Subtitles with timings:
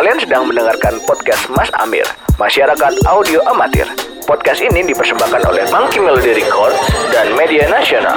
[0.00, 2.08] Kalian sedang mendengarkan podcast Mas Amir,
[2.40, 3.84] Masyarakat Audio Amatir.
[4.24, 6.72] Podcast ini dipersembahkan oleh Monkey Melody Record
[7.12, 8.16] dan Media Nasional.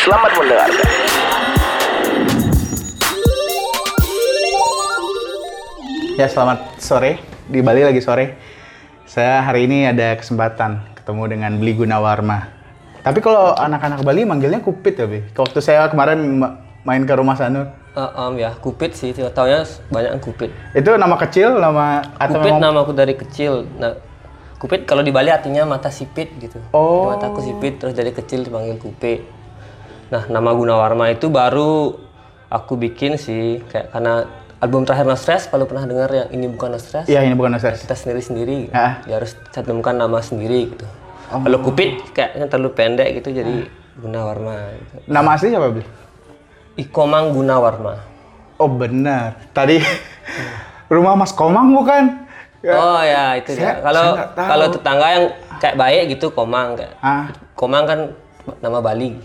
[0.00, 0.88] Selamat mendengarkan.
[6.16, 8.40] Ya selamat sore di Bali lagi sore.
[9.04, 12.48] Saya hari ini ada kesempatan ketemu dengan Beli Gunawarma.
[13.04, 15.20] Tapi kalau anak-anak Bali manggilnya Kupit ya, Bi.
[15.36, 20.10] Waktu saya kemarin ma- main ke rumah Sanur, Eh, em, ya, Kupit sih, taunya banyak
[20.14, 20.50] yang Kupit.
[20.70, 23.66] itu nama kecil, nama atau Kupit memang- nama aku dari kecil.
[23.74, 23.96] Nah,
[24.56, 26.58] Kupit kalau di Bali artinya mata sipit gitu.
[26.70, 27.10] Oh.
[27.10, 29.22] Mata aku sipit terus dari kecil dipanggil Kupit.
[30.10, 31.94] Nah, nama Gunawarma itu baru
[32.48, 34.26] aku bikin sih kayak karena
[34.58, 37.06] album terakhir No Stress kalau pernah dengar yang ini bukan No Stress.
[37.06, 37.78] Iya ini bukan Noses.
[37.78, 38.70] Kita sendiri-sendiri.
[38.70, 38.98] Ah.
[39.06, 40.86] Ya harus cantumkan nama sendiri gitu.
[41.28, 44.94] Kalau Kupit kayaknya terlalu pendek gitu jadi Gunawarma gitu.
[45.06, 45.86] Nama asli siapa, Beli?
[46.78, 47.98] Ikomang Gunawarma.
[48.56, 49.34] Oh benar.
[49.50, 49.82] Tadi
[50.94, 52.22] rumah Mas Komang bukan?
[52.62, 52.74] Ya.
[52.74, 53.82] Oh ya itu Saya- dia.
[53.82, 55.24] Kalau kalau tetangga yang
[55.58, 56.94] kayak baik gitu Komang kayak.
[56.98, 57.98] Ah, Komang kan
[58.62, 59.18] nama Bali.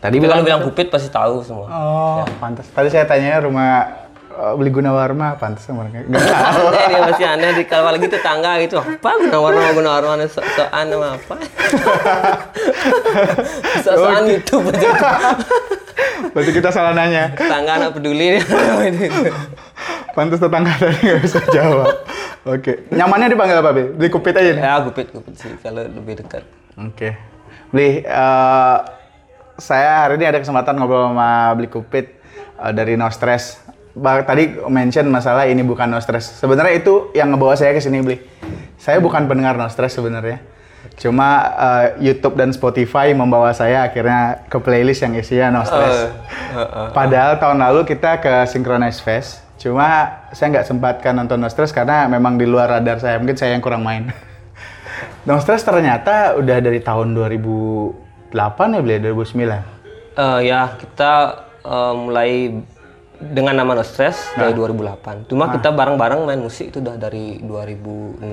[0.00, 1.68] tadi Tapi kalau bilang bilang Kupit pasti tahu semua.
[1.68, 2.72] Oh, pantas.
[2.72, 3.99] Tadi saya tanya rumah
[4.40, 6.00] uh, Beli Gunawarma, pantas mereka.
[6.08, 6.64] Nggak tahu.
[6.72, 10.88] dia masih aneh di kalau lagi tetangga gitu apa guna warna guna warna so soan
[10.88, 11.34] nama apa
[13.84, 14.40] so soan aja
[16.32, 17.32] Berarti kita salah nanya.
[17.36, 18.40] tetangga anak peduli
[20.16, 21.86] Pantas tetangga tadi nggak bisa jawab.
[22.48, 22.88] Oke.
[22.90, 23.84] Nyamannya dipanggil apa, Bi?
[23.94, 24.62] Beli kupit aja nih?
[24.62, 26.42] ya Kupit Kupit sih kalau lebih dekat
[26.80, 27.14] Oke.
[27.70, 28.76] Beli, eh,
[29.54, 32.16] saya hari ini ada kesempatan ngobrol sama Beli Kupit
[32.58, 33.60] eh, dari No Stress.
[33.98, 36.38] Tadi mention masalah ini bukan No Stress.
[36.38, 38.22] Sebenarnya itu yang ngebawa saya ke sini, Beli.
[38.78, 40.38] Saya bukan pendengar No Stress sebenarnya.
[40.96, 46.14] Cuma eh, YouTube dan Spotify membawa saya akhirnya ke playlist yang isinya No Stress.
[46.96, 49.44] Padahal tahun lalu kita ke Synchronize Fest.
[49.60, 53.20] Cuma saya nggak sempatkan nonton No Stress karena memang di luar radar saya.
[53.20, 54.08] Mungkin saya yang kurang main.
[55.28, 58.32] No Stress ternyata udah dari tahun 2008
[58.76, 60.16] ya beli 2009.
[60.16, 61.12] Eh, ya kita
[61.60, 62.32] eh, mulai
[63.20, 68.24] dengan nama No Stress dari 2008 cuma kita bareng-bareng main musik itu udah dari 2006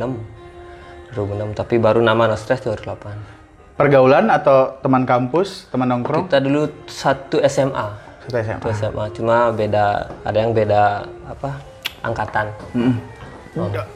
[1.11, 3.37] 2006 tapi baru nama No Stress 2008
[3.77, 6.25] Pergaulan atau teman kampus, teman nongkrong?
[6.25, 7.87] kita dulu satu SMA
[8.25, 8.57] Sudah SMA.
[8.57, 11.61] satu SMA cuma beda ada yang beda apa
[12.01, 12.49] angkatan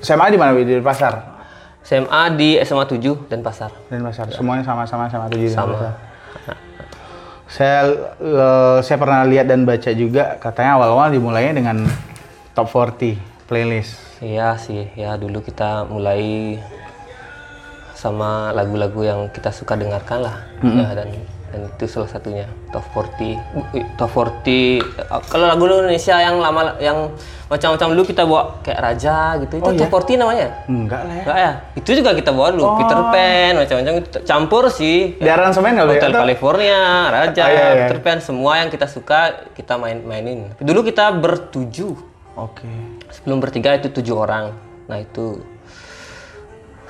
[0.02, 0.58] SMA di mana?
[0.58, 1.14] Di pasar.
[1.82, 4.30] SMA di SMA 7 dan pasar Dan pasar.
[4.30, 5.50] Semuanya sama-sama sama tujuh.
[5.50, 5.98] Sama.
[7.52, 11.84] Saya eh, saya pernah lihat dan baca juga katanya awal-awal dimulainya dengan
[12.56, 13.20] top 40
[13.52, 14.00] playlist.
[14.24, 16.56] iya sih ya dulu kita mulai
[17.98, 21.10] sama lagu-lagu yang kita suka dengarkan lah ya dan
[21.52, 24.80] dan itu salah satunya top 40 Uh, top 40 eh,
[25.28, 27.12] kalau lagu Indonesia yang lama yang
[27.46, 31.22] macam-macam dulu kita bawa kayak Raja gitu itu top 40 namanya Enggak lah ya.
[31.22, 35.76] enggak ya itu juga kita bawa dulu Peter Pan macam-macam itu campur sih Di aransemen
[35.76, 35.84] Bli?
[35.92, 36.80] Hotel Atau- California,
[37.10, 37.74] Raja, Oh, iya, iya.
[37.84, 39.20] Peter Pan, semua yang kita suka
[39.52, 40.56] kita main-mainin.
[40.58, 41.94] Dulu kita bertujuh,
[42.34, 42.64] Oke.
[43.12, 44.56] sebelum bertiga itu tujuh orang.
[44.88, 45.44] Nah itu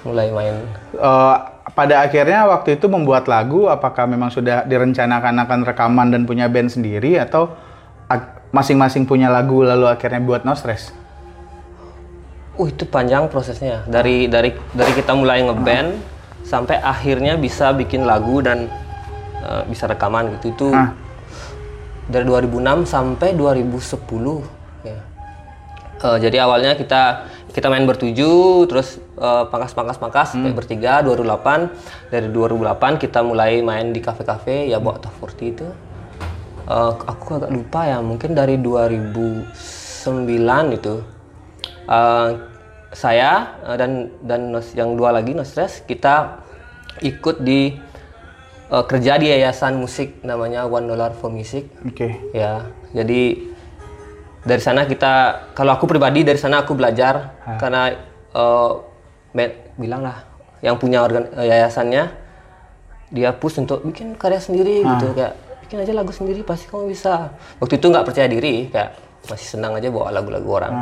[0.01, 0.55] mulai main.
[0.93, 1.37] Eh,
[1.71, 6.67] pada akhirnya waktu itu membuat lagu apakah memang sudah direncanakan akan rekaman dan punya band
[6.67, 7.55] sendiri atau
[8.51, 10.91] masing-masing punya lagu lalu akhirnya buat No Stress?
[12.59, 13.87] Uh itu panjang prosesnya.
[13.87, 15.95] Dari dari dari kita mulai ngeband
[16.43, 18.67] sampai akhirnya bisa bikin lagu dan
[19.39, 20.51] uh, bisa rekaman gitu.
[20.51, 20.91] Itu Ah.
[22.11, 24.43] dari 2006 sampai 2010
[26.01, 32.97] Eh, jadi awalnya kita kita main bertujuh terus eh, pangkas-pangkas-pangkas kayak bertiga 2008 dari 2008
[32.97, 35.67] kita mulai main di kafe-kafe ya bawa top 40 itu.
[36.65, 41.05] Eh, aku agak lupa ya mungkin dari 2009 itu.
[41.85, 42.29] Eh,
[42.91, 43.31] saya
[43.69, 46.41] eh, dan dan Nos- yang dua lagi No Stress kita
[47.05, 47.77] ikut di
[48.73, 51.69] eh, kerja di yayasan musik namanya One Dollar for Music.
[51.85, 52.09] Oke.
[52.33, 53.50] ya jadi
[54.41, 55.11] dari sana kita
[55.53, 57.37] kalau aku pribadi dari sana aku belajar.
[57.57, 57.93] Karena
[58.31, 58.71] eh,
[59.31, 60.17] me- bilang lah
[60.61, 62.03] yang punya organ eh, yayasannya
[63.11, 67.33] dia push untuk bikin karya sendiri gitu kayak bikin aja lagu sendiri pasti kamu bisa.
[67.57, 68.91] Waktu itu nggak percaya diri kayak
[69.27, 70.73] masih senang aja bawa lagu-lagu orang.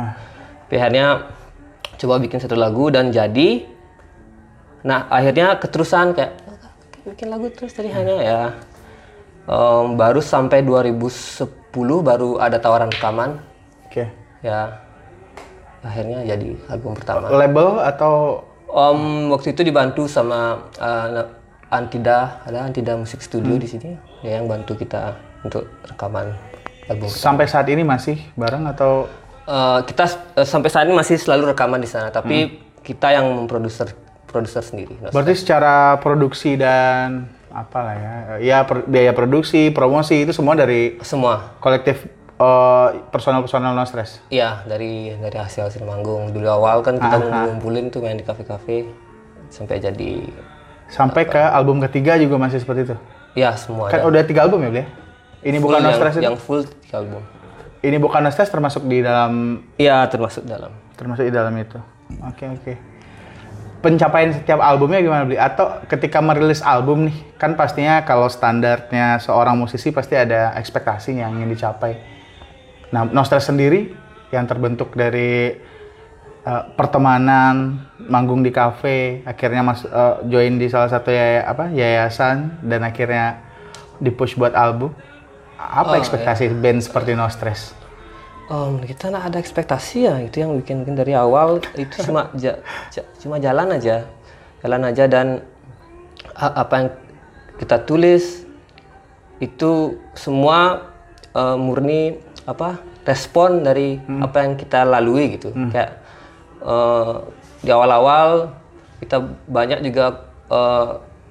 [0.64, 1.06] Tapi akhirnya
[1.98, 3.66] coba bikin satu lagu dan jadi
[4.80, 6.32] nah akhirnya keterusan kayak
[7.04, 8.40] bikin lagu terus dari hanya ya.
[9.44, 11.50] Em, baru sampai 2010
[12.00, 13.42] baru ada tawaran rekaman
[13.90, 14.06] Oke.
[14.40, 14.78] ya
[15.82, 17.26] akhirnya jadi album pertama.
[17.28, 18.46] Label atau?
[18.70, 21.26] Om waktu itu dibantu sama uh,
[21.74, 22.38] Antida.
[22.46, 23.98] Ada Antida Musik Studio di sini.
[24.22, 26.30] Dia yang bantu kita untuk rekaman
[26.86, 29.10] album sampai saat ini masih bareng atau?
[29.50, 30.04] Eh, kita
[30.38, 33.90] eh, sampai saat ini masih selalu rekaman di sana, tapi kita yang memproduser
[34.30, 34.94] produser sendiri.
[35.10, 41.58] Berarti secara produksi dan apalah ya, ya per- biaya produksi, promosi itu semua dari Semua.
[41.58, 42.06] kolektif
[42.40, 44.24] eh, personal-personal no stress.
[44.28, 48.88] Iya, dari dari hasil hasil manggung dulu awal kan kita ngumpulin tuh main di kafe-kafe
[49.48, 50.24] sampai jadi
[50.88, 52.96] Sampai ke album ketiga juga masih seperti itu.
[53.30, 53.86] ya semua.
[53.86, 54.10] Kan ada.
[54.10, 54.84] udah tiga album ya, Bli?
[55.40, 56.24] Ini Full bukan no yang, stress itu.
[56.26, 57.22] yang full tiga album.
[57.78, 60.74] Ini bukan no stress termasuk di dalam Iya, termasuk dalam.
[60.98, 61.78] termasuk di dalam itu.
[62.26, 62.72] Oke oke.
[63.80, 65.38] Pencapaian setiap albumnya gimana beli?
[65.38, 71.38] Atau ketika merilis album nih, kan pastinya kalau standarnya seorang musisi pasti ada ekspektasi yang
[71.38, 71.96] ingin dicapai.
[72.90, 73.94] Nah, No Stress sendiri
[74.34, 75.54] yang terbentuk dari
[76.46, 82.60] eh, pertemanan, manggung di kafe, akhirnya mas eh, join di salah satu ya, apa yayasan
[82.66, 83.42] dan akhirnya
[84.02, 84.90] di push buat album.
[85.60, 87.76] Apa ekspektasi band seperti No Stress?
[88.50, 92.58] Em, kita ada ekspektasi ya itu yang bikin bikin dari awal itu cuma ja-
[92.90, 94.10] ja- cuma jalan aja
[94.58, 95.46] jalan aja dan
[96.34, 96.88] apa yang
[97.62, 98.42] kita tulis
[99.38, 100.90] itu semua
[101.30, 102.18] eh, murni
[102.50, 105.54] apa respon dari apa yang kita lalui gitu.
[105.70, 105.90] Kayak
[106.62, 107.14] eh,
[107.64, 108.52] di awal-awal
[109.00, 109.16] kita
[109.48, 110.88] banyak juga eh,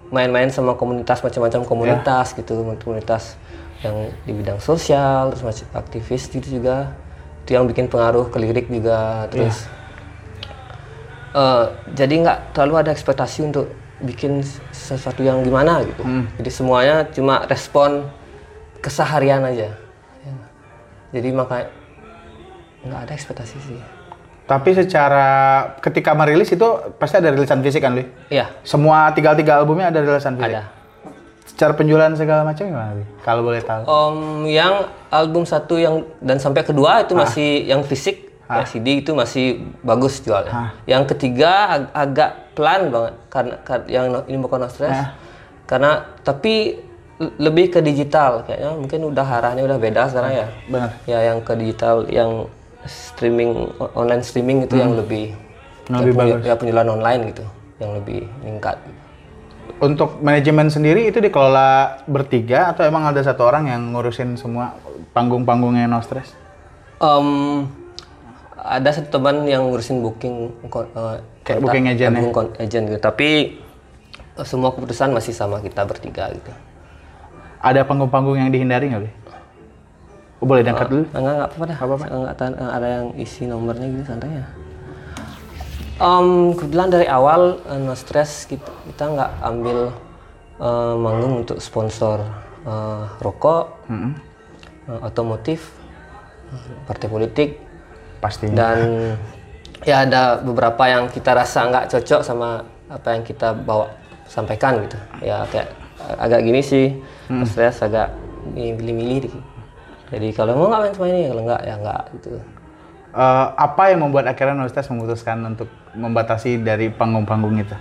[0.09, 2.63] main-main sama komunitas macam-macam komunitas gitu.
[2.81, 3.37] Komunitas
[3.79, 6.95] yang di bidang sosial terus macam aktivis gitu juga.
[7.45, 9.69] Itu yang bikin pengaruh ke lirik juga terus
[11.35, 13.69] eh, jadi nggak terlalu ada ekspektasi untuk
[13.99, 14.39] bikin
[14.71, 16.03] sesuatu yang gimana gitu.
[16.39, 18.07] Jadi semuanya cuma respon
[18.79, 19.69] keseharian aja.
[19.69, 19.88] Ya.
[21.09, 21.67] Jadi makanya
[22.81, 23.79] nggak ada ekspektasi sih
[24.45, 25.27] Tapi secara
[25.77, 26.65] ketika merilis itu
[26.95, 28.01] pasti ada rilisan fisik kan, Li?
[28.29, 30.49] iya Semua tiga tiga albumnya ada rilisan fisik.
[30.49, 30.73] ada
[31.45, 33.05] Secara penjualan segala macam gimana, Li?
[33.19, 33.83] Kalau boleh tahu.
[33.83, 34.73] Om, yang
[35.09, 39.45] album satu yang dan sampai kedua itu masih yang fisik ya CD itu masih
[39.79, 40.73] bagus jualnya.
[40.83, 45.13] Yang ketiga ag- agak pelan banget karena kar- yang ini bukan no stress.
[45.65, 46.73] Karena tapi
[47.19, 50.47] lebih ke digital kayaknya mungkin udah arahnya udah beda sekarang ya.
[50.71, 50.89] Benar.
[51.03, 52.47] Ya yang ke digital yang
[52.87, 55.35] streaming online streaming itu yang lebih
[55.91, 57.43] Yang lebih penju- ya penjualan online gitu
[57.79, 58.79] yang lebih meningkat.
[59.79, 64.75] Untuk manajemen sendiri itu dikelola bertiga atau emang ada satu orang yang ngurusin semua
[65.11, 66.35] panggung-panggungnya No Stress?
[66.99, 67.63] Em,
[68.59, 72.21] ada satu teman yang ngurusin booking eh, Kayak booking agent ya?
[72.27, 72.99] booking agent gitu.
[72.99, 73.29] Tapi
[74.35, 76.51] eh, semua keputusan masih sama kita bertiga gitu.
[77.59, 79.11] Ada panggung-panggung yang dihindari nggak, Li?
[80.39, 81.03] Oh, boleh diangkat dulu?
[81.11, 81.77] Enggak enggak apa-apa dah.
[82.15, 84.45] Enggak tahan- ada yang isi nomornya gitu santai ya.
[85.99, 89.91] Em, kebetulan dari awal eh, no stress kita kita nggak ambil
[90.63, 92.23] eh, manggung untuk sponsor
[92.63, 95.75] eh, rokok, eh, otomotif,
[96.55, 97.59] eh, partai politik,
[98.23, 98.55] Pastinya.
[98.55, 98.77] dan
[99.83, 103.91] ya ada beberapa yang kita rasa nggak cocok sama apa yang kita bawa
[104.27, 105.78] sampaikan gitu ya kayak uh,
[106.19, 106.97] agak gini sih.
[107.45, 108.15] Stres agak
[108.55, 109.29] milih-milih
[110.09, 112.29] jadi kalau mau nggak main sama ini kalau nggak ya nggak gitu.
[113.09, 117.77] Eh, apa yang membuat akhirnya No Stress memutuskan untuk membatasi dari panggung-panggung itu?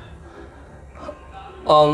[1.68, 1.92] om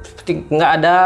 [0.00, 0.96] seperti nggak ada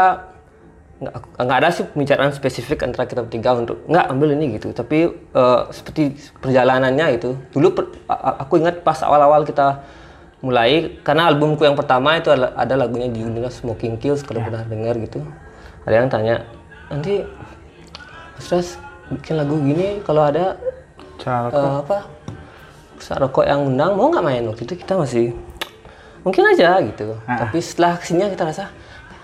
[1.43, 4.71] nggak ada sih pembicaraan spesifik antara kita bertiga untuk nggak ambil ini gitu.
[4.71, 7.91] Tapi eh, seperti perjalanannya itu dulu per-
[8.39, 9.83] aku ingat pas awal-awal kita
[10.45, 14.93] mulai karena albumku yang pertama itu ada, ada lagunya judulnya Smoking Kills kalau pernah dengar
[15.01, 15.25] gitu.
[15.89, 16.35] Ada yang tanya
[16.93, 17.25] nanti
[18.37, 18.77] Mas Ras
[19.09, 20.61] bikin lagu gini kalau ada
[21.25, 22.05] eh, apa
[23.05, 24.45] rokok yang undang mau nggak main?
[24.45, 25.33] Waktu itu kita masih
[26.21, 27.17] mungkin aja gitu.
[27.25, 28.69] Tapi setelah ke sini kita rasa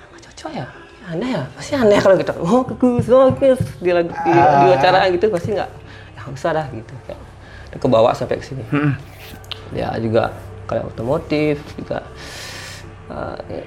[0.09, 0.67] nggak cocok ya
[1.11, 5.09] aneh ya pasti aneh kalau kita oh kegus oh kegus di lagu di, di acara
[5.11, 5.69] gitu pasti nggak
[6.17, 6.93] ya usah dah gitu.
[7.05, 7.19] Kayak
[7.77, 8.65] kebawa sampai ke sini.
[9.71, 10.33] Ya juga
[10.71, 11.99] kayak otomotif juga.
[13.11, 13.63] Ya.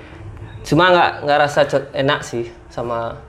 [0.64, 1.60] cuma nggak nggak rasa
[1.92, 3.20] enak sih sama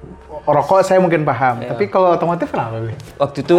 [0.47, 2.95] Rokok saya mungkin paham, tapi kalau otomotif kenapa, Li?
[3.19, 3.55] waktu itu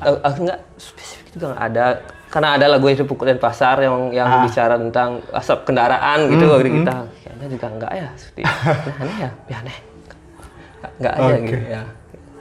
[0.00, 1.86] aku nggak spesifik juga nggak ada.
[2.26, 6.72] Karena ada lagu itu pukul dan pasar yang yang bicara tentang asap kendaraan gitu waktu
[6.80, 6.94] kita.
[7.20, 8.56] Kayaknya juga enggak ya seperti "Nah,
[9.04, 9.76] aneh ya ya aneh.
[9.76, 11.82] Nggak- nggak aja gitu ya.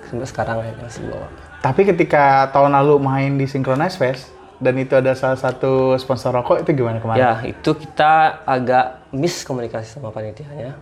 [0.07, 1.27] Sampai sekarang ya masih bawa.
[1.59, 6.61] Tapi ketika tahun lalu main di Synchronize Fest dan itu ada salah satu sponsor rokok
[6.61, 7.17] itu gimana kemarin?
[7.17, 8.13] ya itu kita
[8.43, 10.77] agak miskomunikasi sama panitianya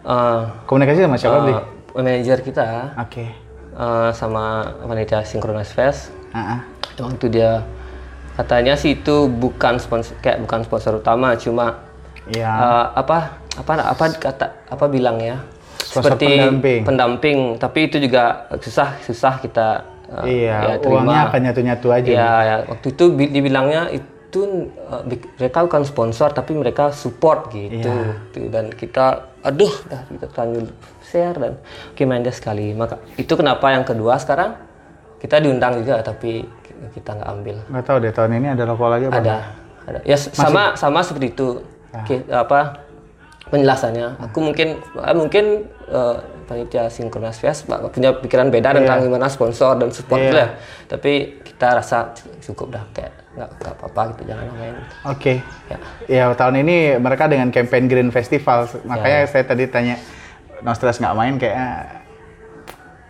[0.00, 1.52] Eh, Komunikasi sama siapa, Bli?
[1.52, 1.60] eh,
[1.92, 3.28] manajer kita Oke.
[3.70, 4.44] eh, sama
[4.80, 6.60] panitia Synchronize Fest Ah, ah.
[6.96, 7.60] waktu dia
[8.32, 11.84] katanya sih itu bukan sponsor kayak bukan sponsor utama cuma
[12.26, 12.48] Iya.
[12.48, 13.18] eh, apa
[13.52, 15.42] apa apa kata apa bilangnya
[15.76, 16.80] Sponsor seperti pendamping.
[16.82, 18.24] pendamping tapi itu juga
[18.56, 21.06] susah susah kita uh, iya, ya, terima.
[21.06, 22.10] uangnya akan nyatu-nyatu aja.
[22.10, 24.40] Ya, ya, waktu itu bi- dibilangnya itu
[24.90, 25.02] uh,
[25.38, 27.88] mereka bukan sponsor tapi mereka support gitu.
[27.88, 28.14] Iya.
[28.30, 28.38] Gitu.
[28.50, 30.68] Dan kita aduh dah kita terlanjur
[31.00, 31.52] share dan
[31.94, 32.74] oke main dia sekali.
[32.74, 34.54] Maka itu kenapa yang kedua sekarang
[35.18, 36.46] kita diundang juga tapi
[36.94, 37.56] kita nggak ambil.
[37.68, 39.16] Nggak tahu deh tahun ini ada rokok lagi apa?
[39.20, 39.36] Ada,
[39.84, 39.98] ada.
[40.08, 41.60] Ya s- sama sama seperti itu.
[41.90, 42.86] Oke, apa
[43.50, 44.30] penjelasannya?
[44.30, 45.44] Aku mungkin eh, mungkin
[45.90, 46.16] eh,
[46.50, 50.58] panitia Synchronous Fest Pak, punya pikiran beda tentang gimana sponsor dan support ya.
[50.90, 52.10] Tapi kita rasa
[52.42, 54.74] cukup dah kayak nggak nggak apa-apa gitu jangan main.
[55.06, 55.38] Oke.
[55.70, 55.78] Ya.
[56.10, 59.94] Ya tahun ini mereka dengan campaign Green Festival, makanya saya tadi tanya
[60.66, 62.02] No Stress nggak main kayak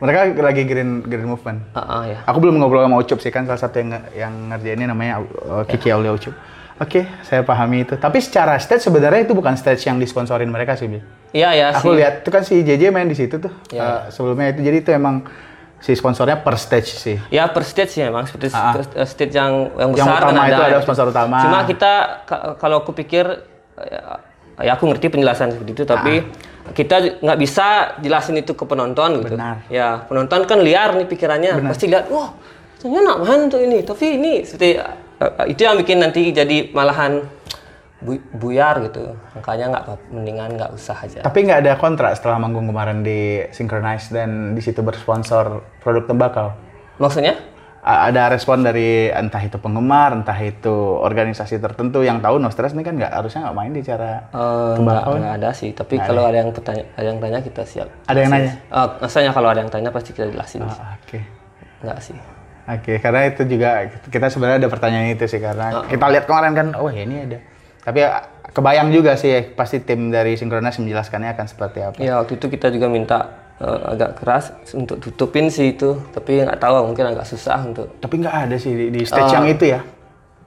[0.04, 1.73] mereka lagi Green Green Movement.
[1.73, 2.18] Ah, ah, ya.
[2.28, 5.88] Aku belum ngobrol sama Ucup sih kan salah satu yang yang ngerjainnya namanya uh, Kiki
[5.88, 6.37] Aulia Ucup.
[6.81, 7.95] Oke, saya pahami itu.
[7.95, 10.97] Tapi secara stage sebenarnya itu bukan stage yang disponsorin mereka sih, Bi.
[11.31, 12.01] Iya ya Aku sih.
[12.01, 13.53] lihat itu kan si JJ main di situ tuh.
[13.69, 13.81] Iya.
[13.81, 15.29] uh, sebelumnya itu jadi itu emang
[15.77, 17.17] si sponsornya per stage sih.
[17.29, 18.73] Ya per stage sih memang seperti Ah, ah.
[18.75, 20.67] per- eh, stage yang yang Yang besar utama kan itu ada.
[20.67, 21.37] ada sponsor utama.
[21.39, 21.93] Cuma kita
[22.25, 23.25] ka- kalau aku pikir
[23.79, 24.03] ya,
[24.59, 26.15] ya aku ngerti penjelasan seperti itu tapi
[26.71, 27.67] kita nggak bisa
[27.99, 29.37] jelasin itu ke penonton gitu.
[29.37, 29.69] Benar.
[29.69, 32.33] Ya penonton kan liar nih pikirannya pasti lihat wah
[32.81, 34.93] ternyata nak main untuk ini tapi ini seperti eh,
[35.47, 37.21] itu yang bikin nanti jadi malahan
[38.01, 39.13] bu- buyar gitu.
[39.37, 41.21] Makanya nggak mendingan nggak usah aja.
[41.21, 46.49] Tapi nggak ada kontrak setelah manggung kemarin di Synchronize dan di situ bersponsor produk tembakau.
[46.97, 47.37] Maksudnya?
[47.81, 50.69] Ada respon dari entah itu penggemar, entah itu
[51.01, 54.77] organisasi tertentu yang tahu No Stress ini kan nggak harusnya nggak main di cara Eh,
[54.77, 57.89] nggak nggak ada sih, tapi kalau ada yang bertanya, ada yang tanya kita siap.
[58.05, 58.53] ada yang nanya.
[59.01, 60.61] Maksudnya kalau ada yang tanya pasti kita jelasin.
[60.63, 61.25] Ah, Oke.
[61.81, 62.17] Enggak sih.
[62.71, 66.67] Oke, karena itu juga kita sebenarnya ada pertanyaan itu sih karena kita lihat kemarin kan,
[66.79, 67.39] oh ya ini ada.
[67.81, 68.23] Tapi ya,
[68.55, 71.97] kebayang juga sih pasti tim dari Synchronize menjelaskannya akan seperti apa.
[71.99, 73.19] Ya waktu itu kita juga minta
[73.59, 78.15] eh, agak keras untuk tutupin sih itu, tapi nggak tahu mungkin agak susah untuk Tapi
[78.23, 79.81] nggak ada sih di, di stage yang itu ya.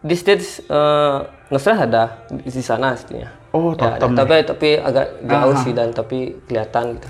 [0.03, 1.23] di stage uh,
[1.63, 3.31] ada di, di sana aslinya.
[3.55, 7.07] Oh, Ya, tapi tapi agak jauh sih dan tapi kelihatan gitu.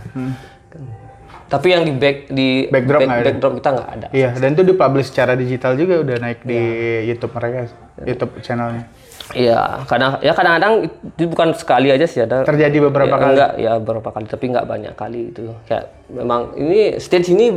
[1.54, 3.26] Tapi yang di back di Backdrop back- ada?
[3.30, 4.08] backdrop kita nggak ada.
[4.10, 6.60] Iya, dan itu dipublish secara digital juga udah naik di
[7.06, 7.70] YouTube mereka,
[8.02, 8.90] YouTube channelnya.
[9.32, 12.44] Iya, kadang ya kadang-kadang itu bukan sekali aja sih ada.
[12.44, 13.32] Terjadi beberapa ya, kali.
[13.34, 15.48] Enggak, ya beberapa kali, tapi nggak banyak kali itu.
[15.64, 17.56] Kayak memang ini stage ini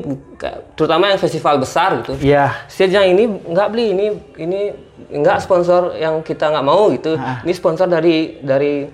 [0.79, 2.15] terutama yang festival besar gitu.
[2.23, 2.55] Iya.
[2.71, 4.07] Stage yang ini nggak beli ini
[4.39, 4.61] ini
[5.11, 7.19] nggak sponsor yang kita nggak mau gitu.
[7.19, 8.87] Ini sponsor dari dari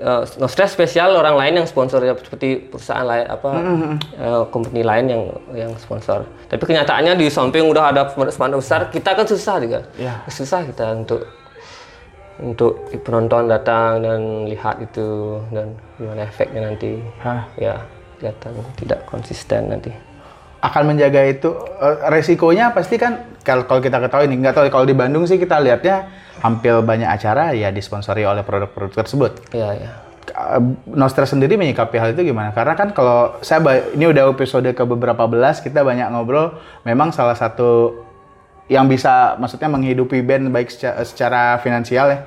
[0.00, 3.50] uh, no stress spesial orang lain yang sponsor ya seperti perusahaan lain apa
[4.16, 5.22] uh, company lain yang
[5.52, 6.24] yang sponsor.
[6.48, 9.80] Tapi kenyataannya di samping udah ada sponsor besar, kita kan susah juga.
[10.00, 10.24] Iya.
[10.32, 11.22] Susah kita untuk
[12.40, 16.98] untuk penonton datang dan lihat itu dan gimana efeknya nanti.
[17.20, 17.44] Hah.
[17.60, 17.76] Ya,
[18.16, 20.11] kelihatan tidak konsisten nanti.
[20.62, 21.50] Akan menjaga itu
[21.82, 25.36] eh, resikonya pasti kan kalau kalau kita ketahui nih nggak tahu kalau di Bandung sih
[25.36, 26.06] kita lihatnya
[26.38, 29.32] hampir banyak acara ya disponsori oleh produk-produk tersebut.
[29.50, 29.90] Iya, ya.
[30.32, 32.54] Uh, Nostra sendiri menyikapi hal itu gimana?
[32.54, 33.58] Karena kan kalau saya
[33.92, 36.54] ini udah episode ke beberapa belas kita banyak ngobrol,
[36.86, 38.00] memang salah satu
[38.70, 42.18] yang bisa maksudnya menghidupi band baik secara, secara finansial ya,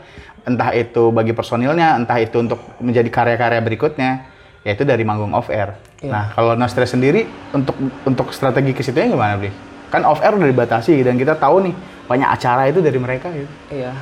[0.43, 4.11] entah itu bagi personilnya, entah itu untuk menjadi karya-karya berikutnya,
[4.65, 5.77] yaitu dari manggung off air.
[6.01, 9.53] Nah kalau Nostra sendiri untuk untuk strategi ke situ gimana, Bli?
[9.93, 11.73] Kan off air udah dibatasi dan kita tahu nih
[12.09, 13.53] banyak acara itu dari mereka gitu.
[13.69, 13.93] Iya.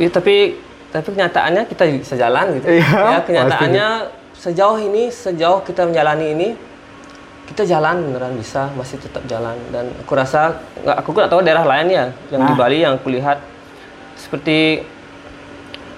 [0.00, 0.56] Iya, tapi
[0.88, 2.68] tapi kenyataannya kita bisa jalan gitu.
[2.68, 3.88] Iya, ya, kenyataannya
[4.36, 6.48] sejauh ini, sejauh kita menjalani ini,
[7.48, 9.56] kita jalan beneran bisa, masih tetap jalan.
[9.72, 12.58] Dan aku rasa, nggak, aku nggak tahu daerah lain ya, yang di Ah.
[12.60, 13.40] Bali yang kulihat
[14.16, 14.84] seperti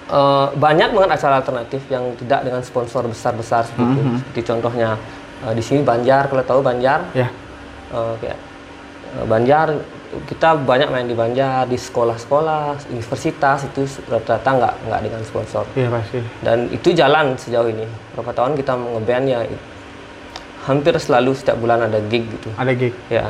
[0.07, 4.01] eh, banyak banget acara alternatif yang tidak dengan sponsor besar-besar seperti itu.
[4.19, 4.89] Seperti contohnya
[5.41, 7.29] eh, di sini Banjar, kalau tahu Banjar, Ya.
[7.87, 8.39] Eh, kayak
[9.13, 9.67] eh, Banjar
[10.23, 15.91] kita banyak main di Banjar di sekolah-sekolah universitas itu rata-rata nggak nggak dengan sponsor Iya
[15.91, 16.23] pasti.
[16.39, 17.83] dan itu jalan sejauh ini
[18.15, 19.43] berapa tahun kita ngeband ya
[20.63, 22.93] hampir selalu setiap bulan ada gig gitu Ada gig.
[23.07, 23.27] ya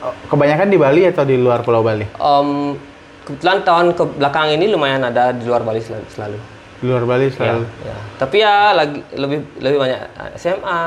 [0.00, 2.08] Oh, Kebanyakan di Bali atau di luar Pulau Bali?
[2.08, 2.72] Em,
[3.22, 6.38] kebetulan tahun ke belakang ini lumayan ada di luar Bali selalu, selalu.
[6.76, 7.64] Di luar Bali Ya, selalu.
[7.82, 7.96] ya.
[8.16, 10.00] tapi ya lagi lebih lebih banyak
[10.34, 10.80] SMA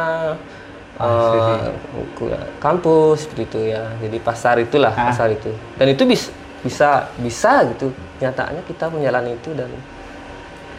[0.96, 1.70] eh,
[2.14, 5.10] ku- kampus seperti itu ya jadi pasar itulah Ah.
[5.10, 6.30] pasar itu dan itu bisa
[6.62, 9.70] bisa bisa gitu nyataannya kita menjalani itu dan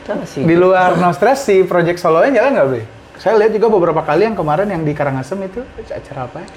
[0.00, 2.82] kita masih Di luar No Stress si project solonya jalan nggak, Bli?
[3.14, 6.48] Saya lihat juga beberapa kali yang kemarin yang di Karangasem itu acara apa ya?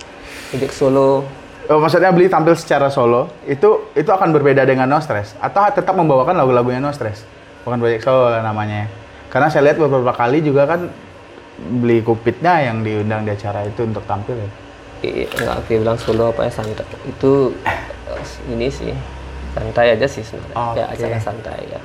[0.47, 1.27] project solo
[1.67, 5.35] maksudnya beli tampil secara solo itu itu akan berbeda dengan No Stress.
[5.37, 7.27] Atau tetap membawakan lagu-lagunya No Stress.
[7.61, 8.87] Bukan project solo namanya.
[9.27, 10.87] Karena saya lihat beberapa kali juga kan
[11.57, 14.49] beli kupitnya yang diundang di acara itu untuk tampil ya.
[15.03, 16.85] I- nggak oke bilang solo apa ya santai.
[17.03, 17.79] Itu eh,
[18.47, 18.95] ini sih.
[19.51, 20.55] Santai aja sih sebenarnya.
[20.73, 20.95] Kayak Oke.
[20.95, 21.81] acara santai ya.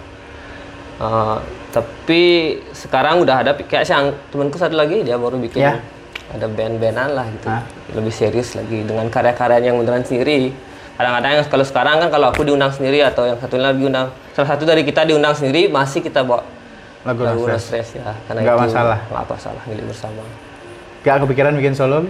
[1.03, 1.37] Eh,
[1.73, 2.23] tapi
[2.71, 5.81] sekarang udah ada kayak sih ang- temanku satu lagi dia baru bikin Ya.
[6.33, 7.62] Ada band-bandan lah gitu Ah.
[7.93, 10.53] lebih serius lagi dengan karya-karyanya yang beneran sendiri
[10.95, 14.49] kadang-kadang yang- kalau sekarang kan kalau aku diundang sendiri atau yang satu lagi diundang salah
[14.49, 16.45] satu dari kita diundang sendiri masih kita bawa
[17.03, 17.91] Lagu lagu No Stress.
[17.91, 18.99] Stress ya karena Nggak itu masalah.
[19.05, 20.23] nggak apa salah milik bersama
[21.03, 22.07] Gak kepikiran bikin solo?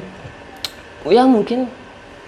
[1.00, 1.64] Oh, ya mungkin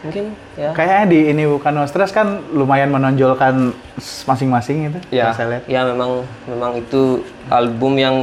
[0.00, 3.76] mungkin ya Kayaknya di ini bukan no stress kan lumayan menonjolkan
[4.24, 4.98] masing-masing itu.
[5.12, 5.62] ya Saya lihat.
[5.66, 6.10] ya memang
[6.44, 8.16] memang itu album yang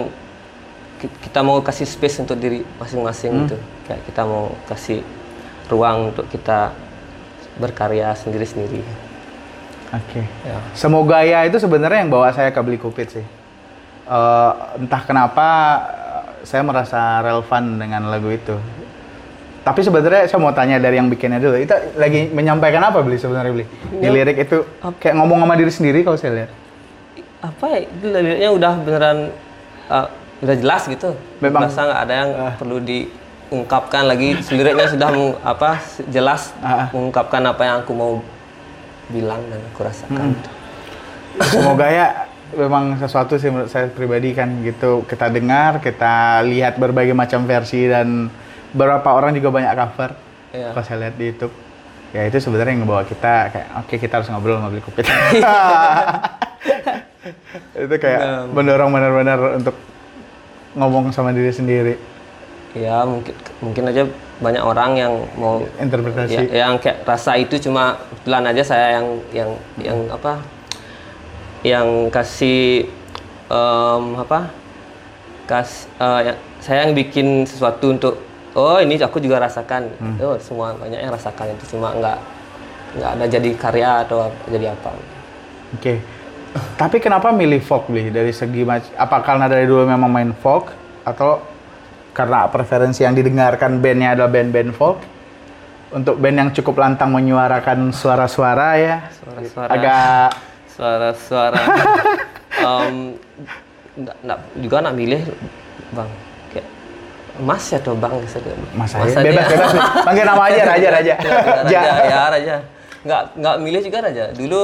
[1.10, 2.77] kita mau kasih space untuk diri Hmm.
[2.77, 5.00] masing-masing gitu kayak kita mau kasih
[5.67, 6.75] ruang untuk kita
[7.58, 8.84] berkarya sendiri-sendiri
[9.91, 10.24] Oke.
[10.48, 13.25] ya Semoga ya itu sebenarnya yang bawa saya ke beli kupit sih.
[14.08, 15.48] Eh, entah kenapa
[15.84, 18.55] eh, saya merasa relevan dengan lagu itu.
[19.62, 21.60] Tapi sebenarnya saya mau tanya dari yang bikinnya dulu.
[21.60, 23.65] Itu lagi menyampaikan apa beli sebenarnya beli?
[23.91, 24.63] Di lirik itu
[24.98, 26.51] kayak ngomong sama diri sendiri kalau saya lihat.
[27.41, 29.17] apa ya itu liriknya udah beneran
[29.89, 30.08] uh,
[30.42, 35.78] udah jelas gitu Memang- Merasa nggak ada yang perlu diungkapkan lagi liriknya sudah meng- apa
[36.08, 36.88] jelas Ah.
[36.90, 38.12] mengungkapkan apa yang aku mau
[39.08, 40.50] bilang dan aku rasakan gitu.
[41.52, 42.06] Semoga ya
[42.52, 47.86] memang sesuatu sih menurut saya pribadi kan gitu kita dengar, kita lihat berbagai macam versi
[47.86, 48.28] dan
[48.72, 50.10] beberapa orang juga banyak cover.
[50.52, 50.68] Iya.
[50.72, 51.52] Kalau saya lihat di YouTube.
[52.12, 55.06] Ya itu sebenarnya yang ngebawa kita kayak oke kita harus ngobrol sama beli kupit.
[57.78, 59.76] itu kayak mendorong benar-benar untuk
[60.74, 61.96] ngomong sama diri sendiri.
[62.72, 64.08] ya mungkin mungkin aja
[64.40, 66.40] banyak orang yang mau Interpretasi.
[66.48, 70.40] ya, yang kayak rasa itu cuma kebetulan aja saya yang yang yang apa?
[71.62, 72.88] Yang kasih
[73.48, 74.48] em, apa?
[75.46, 78.16] Kas eh, yang- saya yang bikin sesuatu untuk
[78.54, 79.92] oh ini aku juga rasakan.
[80.18, 81.51] Oh semua banyak yang rasakan.
[81.51, 82.18] Itu cuma nggak
[82.92, 84.96] nggak ada jadi karya atau jadi apa.
[85.75, 86.00] Oke.
[86.51, 91.40] Tapi kenapa milih folk beli dari segi apa karena dari dulu memang main folk atau
[92.11, 95.00] karena preferensi yang didengarkan bandnya adalah band-band folk?
[95.92, 99.70] Untuk band yang cukup lantang menyuarakan suara-suara ya, Suara-suara.
[99.70, 100.29] agak
[100.70, 101.59] suara-suara
[102.64, 102.96] Em,
[103.98, 105.20] nggak- nggak- juga nak milih
[105.90, 106.09] bang
[106.50, 106.68] kayak
[107.40, 108.40] mas ya atau bang gitu
[108.72, 109.24] Mas Mas aja, aja.
[109.25, 109.72] bebas bebas.
[110.01, 111.14] Panggil nama aja Raja Raja.
[111.59, 112.55] raja ya raja
[113.01, 114.64] nggak nggak milih juga raja dulu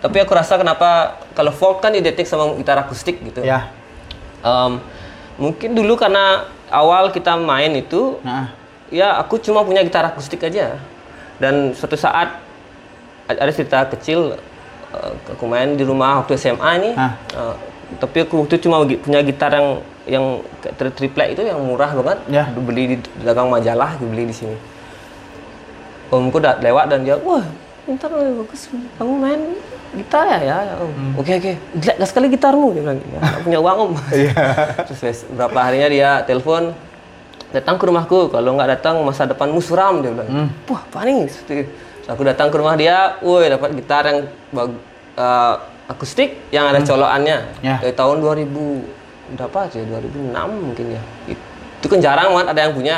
[0.00, 3.44] tapi aku rasa kenapa kalau folk kan identik sama gitar akustik gitu.
[3.44, 3.68] Ya.
[4.40, 4.80] Em,
[5.36, 8.56] mungkin dulu karena awal kita main itu Nah,
[8.88, 10.80] ya aku cuma punya gitar akustik aja.
[11.36, 12.40] Dan suatu saat
[13.28, 14.40] ada cerita kecil
[14.96, 16.90] eh, aku main di rumah waktu SMA ini.
[16.96, 17.20] Ah.
[17.36, 17.56] Eh,
[18.00, 20.24] tapi aku waktu itu cuma punya gitar yang yang
[20.96, 22.20] triplek itu yang murah banget.
[22.32, 22.48] Ya.
[22.56, 24.56] beli di dagang majalah beli di sini.
[26.08, 27.44] Omku udah lewat dan dia wah
[27.86, 29.40] lu bagus kamu main
[29.92, 30.74] gitar ya ya, ya.
[30.76, 31.12] Om Hmm.
[31.16, 31.52] oke oke.
[31.76, 33.92] Jelek dah sekali gitarmu dia bilang ya punya uang om.
[34.08, 34.32] Iya.
[34.84, 36.70] terus berapa harinya dia telepon
[37.50, 40.28] datang ke rumahku kalau nggak datang masa depanmu suram dia bilang.
[40.28, 40.48] Hmm.
[40.66, 41.26] wah apa nih?
[41.26, 41.66] Terus
[42.06, 44.18] aku datang ke rumah dia woi dapat gitar yang
[44.50, 44.78] bag-
[45.12, 45.54] eh,
[45.86, 47.38] akustik yang ada colokannya.
[47.60, 47.76] Ya.
[47.78, 48.46] dari tahun 2000
[49.30, 51.02] berapa sih 2006 mungkin ya.
[51.26, 52.96] Itu kan jarang banget ada yang punya.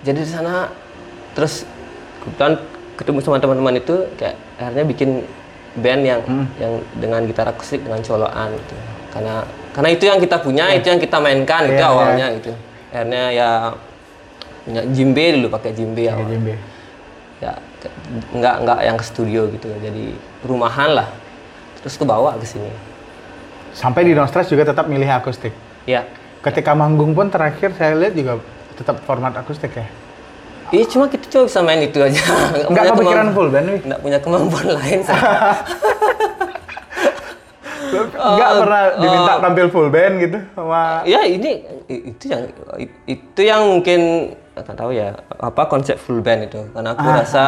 [0.00, 0.72] Jadi di sana
[1.32, 1.64] terus
[2.18, 2.56] kebetulan
[2.94, 5.10] ketemu sama teman-teman itu kayak akhirnya bikin
[5.78, 6.20] band yang
[6.60, 8.74] yang dengan gitar akustik dengan colokan gitu
[9.12, 9.34] karena
[9.72, 11.88] karena itu yang kita punya itu yang kita mainkan itu Iya, iya.
[11.88, 12.50] awalnya gitu
[12.92, 13.50] akhirnya ya
[14.62, 16.54] punya jimbe dulu pakai jimbe awal jembe.
[17.40, 17.52] ya
[18.36, 21.08] nggak nggak yang ke studio gitu jadi rumahan lah
[21.80, 22.70] terus ke bawah ke sini
[23.72, 25.48] Sampai di Nostres juga tetap milih akustik.
[25.88, 26.04] ya
[26.44, 28.36] Ketika manggung pun terakhir saya lihat juga
[28.76, 29.88] tetap format akustik ya.
[30.70, 32.22] Iya cuma kita cuma bisa main itu aja.
[32.64, 33.78] Nggak punya kepikiran full band, Wi?
[33.82, 35.00] Nggak punya kemampuan lain.
[35.02, 35.28] saya.
[37.92, 42.42] Nggak pernah diminta tampil full band gitu sama ya ini itu yang
[43.04, 44.00] itu yang mungkin
[44.52, 47.44] nggak tahu ya apa konsep full band itu karena aku rasa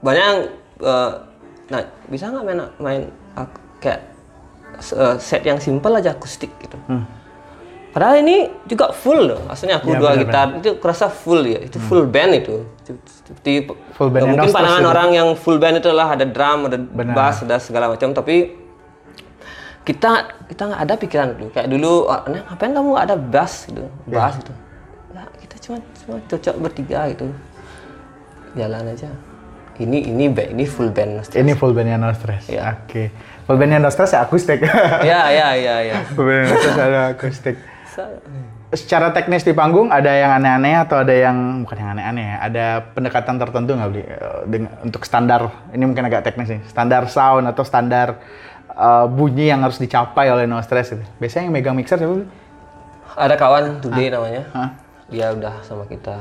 [0.00, 0.38] banyak yang
[0.82, 1.10] eh,
[1.68, 3.02] nah bisa nggak main main
[3.36, 4.00] ak- kayak
[4.90, 6.74] eh, set yang simpel aja akustik gitu.
[7.92, 9.40] Padahal ini juga full loh.
[9.44, 11.60] Maksudnya aku Ya, dua gitar itu kerasa full ya.
[11.60, 12.64] Itu full band itu.
[13.06, 14.88] Seperti Full band yang mungkin pandangan itu.
[14.88, 17.12] orang yang full band itu adalah ada drum, ada Benar.
[17.12, 18.10] bass, ada segala macam.
[18.10, 18.36] Tapi
[19.82, 20.10] kita
[20.46, 21.46] kita nggak ada pikiran dulu.
[21.50, 24.14] Kayak dulu, "Ah, Neng, ngapain kamu nggak ada bass gitu, Ya.
[24.16, 24.52] bass gitu.
[25.10, 27.26] Nah, kita cuma cuma cocok bertiga gitu.
[28.54, 29.10] Jalan aja.
[29.74, 31.18] Ini ini band, ini full band.
[31.18, 31.40] Nostalgia.
[31.40, 32.44] ini full bandnya Nostres.
[32.46, 32.76] Iya.
[32.78, 33.08] Oke.
[33.42, 34.60] Full bandnya Nostres ya akustik.
[35.02, 35.96] ya ya ya ya.
[36.14, 37.56] full bandnya Nostres ada akustik.
[37.92, 38.08] Bisa.
[38.72, 42.36] Secara teknis di panggung ada yang aneh-aneh atau ada yang bukan yang aneh-aneh ya?
[42.40, 42.64] Ada
[42.96, 44.00] pendekatan tertentu nggak Bli?
[44.00, 46.64] Eh, dengan- untuk standar ini mungkin agak teknis nih.
[46.64, 48.16] Standar sound atau standar
[48.72, 51.04] eh, bunyi yang harus dicapai oleh No Stress itu.
[51.20, 52.24] Biasanya yang megang mixer siapa?
[53.12, 54.48] Ada kawan Today namanya.
[54.56, 54.68] Hah?
[55.12, 56.16] Dia udah sama kita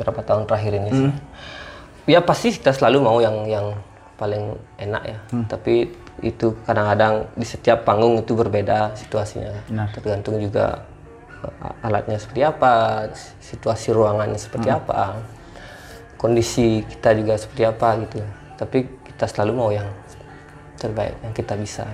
[0.00, 1.10] berapa tahun terakhir ini sih.
[2.08, 3.76] Ya pasti kita selalu mau yang yang
[4.16, 5.18] paling enak ya.
[5.44, 9.64] Tapi itu kadang-kadang di setiap panggung itu berbeda situasinya.
[9.68, 9.88] Benar.
[9.96, 10.84] Tergantung juga
[11.44, 13.08] uh, alatnya seperti apa,
[13.40, 15.20] situasi ruangannya seperti apa,
[16.20, 18.20] kondisi kita juga seperti apa gitu.
[18.60, 18.78] Tapi
[19.12, 19.88] kita selalu mau yang
[20.76, 21.84] terbaik yang kita bisa.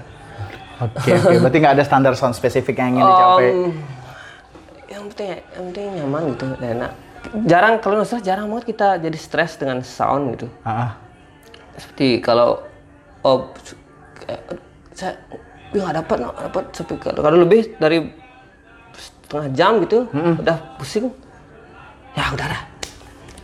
[0.82, 1.34] Oke, oke.
[1.42, 3.48] Berarti nggak ada standar sound spesifik yang ingin dicapai.
[3.50, 3.70] Um,
[4.86, 6.92] yang penting yang penting nyaman gitu dan enak
[7.46, 10.90] jarang kalau nggak salah jarang banget kita jadi stres dengan sound gitu Ah, ah.
[11.74, 12.62] seperti kalau
[13.26, 13.50] oh
[14.26, 14.42] kayak,
[14.92, 15.12] saya
[15.70, 17.98] gue nggak dapat nggak dapat sampai kalau lebih dari
[18.94, 21.10] setengah jam gitu udah pusing
[22.14, 22.62] ya udah dah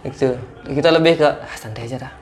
[0.03, 0.35] gitu
[0.67, 2.13] kita lebih ke ah, santai aja dah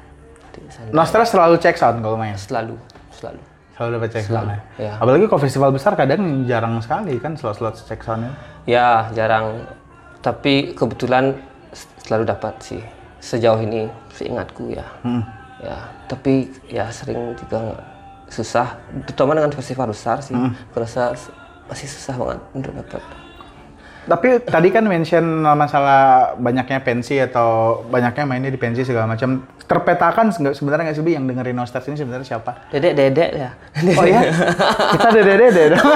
[0.69, 0.93] santai.
[0.93, 2.37] No Stress selalu cek sound kalau main.
[2.37, 2.77] selalu
[3.15, 3.41] selalu
[3.73, 4.49] Selalu dapat cek sound.
[4.51, 4.59] ya?
[4.77, 4.93] ya.
[5.01, 8.37] Apalagi kalau festival besar kadang jarang sekali kan slot-slot cek soundnya.
[8.69, 9.65] Ya, jarang.
[10.21, 11.33] Tapi kebetulan
[12.05, 12.83] selalu dapat sih.
[13.25, 14.85] Sejauh ini seingatku ya.
[15.65, 15.77] Ya,
[16.13, 17.85] tapi ya sering juga nggak-
[18.31, 18.79] susah.
[19.05, 20.39] Terutama dengan festival besar sih.
[20.71, 21.29] Kerasa s-
[21.67, 23.03] masih susah banget untuk dapat.
[24.01, 29.45] Tapi tadi kan mention masalah banyaknya pensi atau banyaknya mainnya di pensi segala macam.
[29.61, 32.71] Terpetakan nggak- sebenarnya nggak sih Bi, yang dengerin No Stress ini sebenarnya siapa?
[32.71, 33.51] Dedek dedek ya.
[33.93, 34.21] Oh ya?
[34.95, 35.85] Kita dede-dede dong.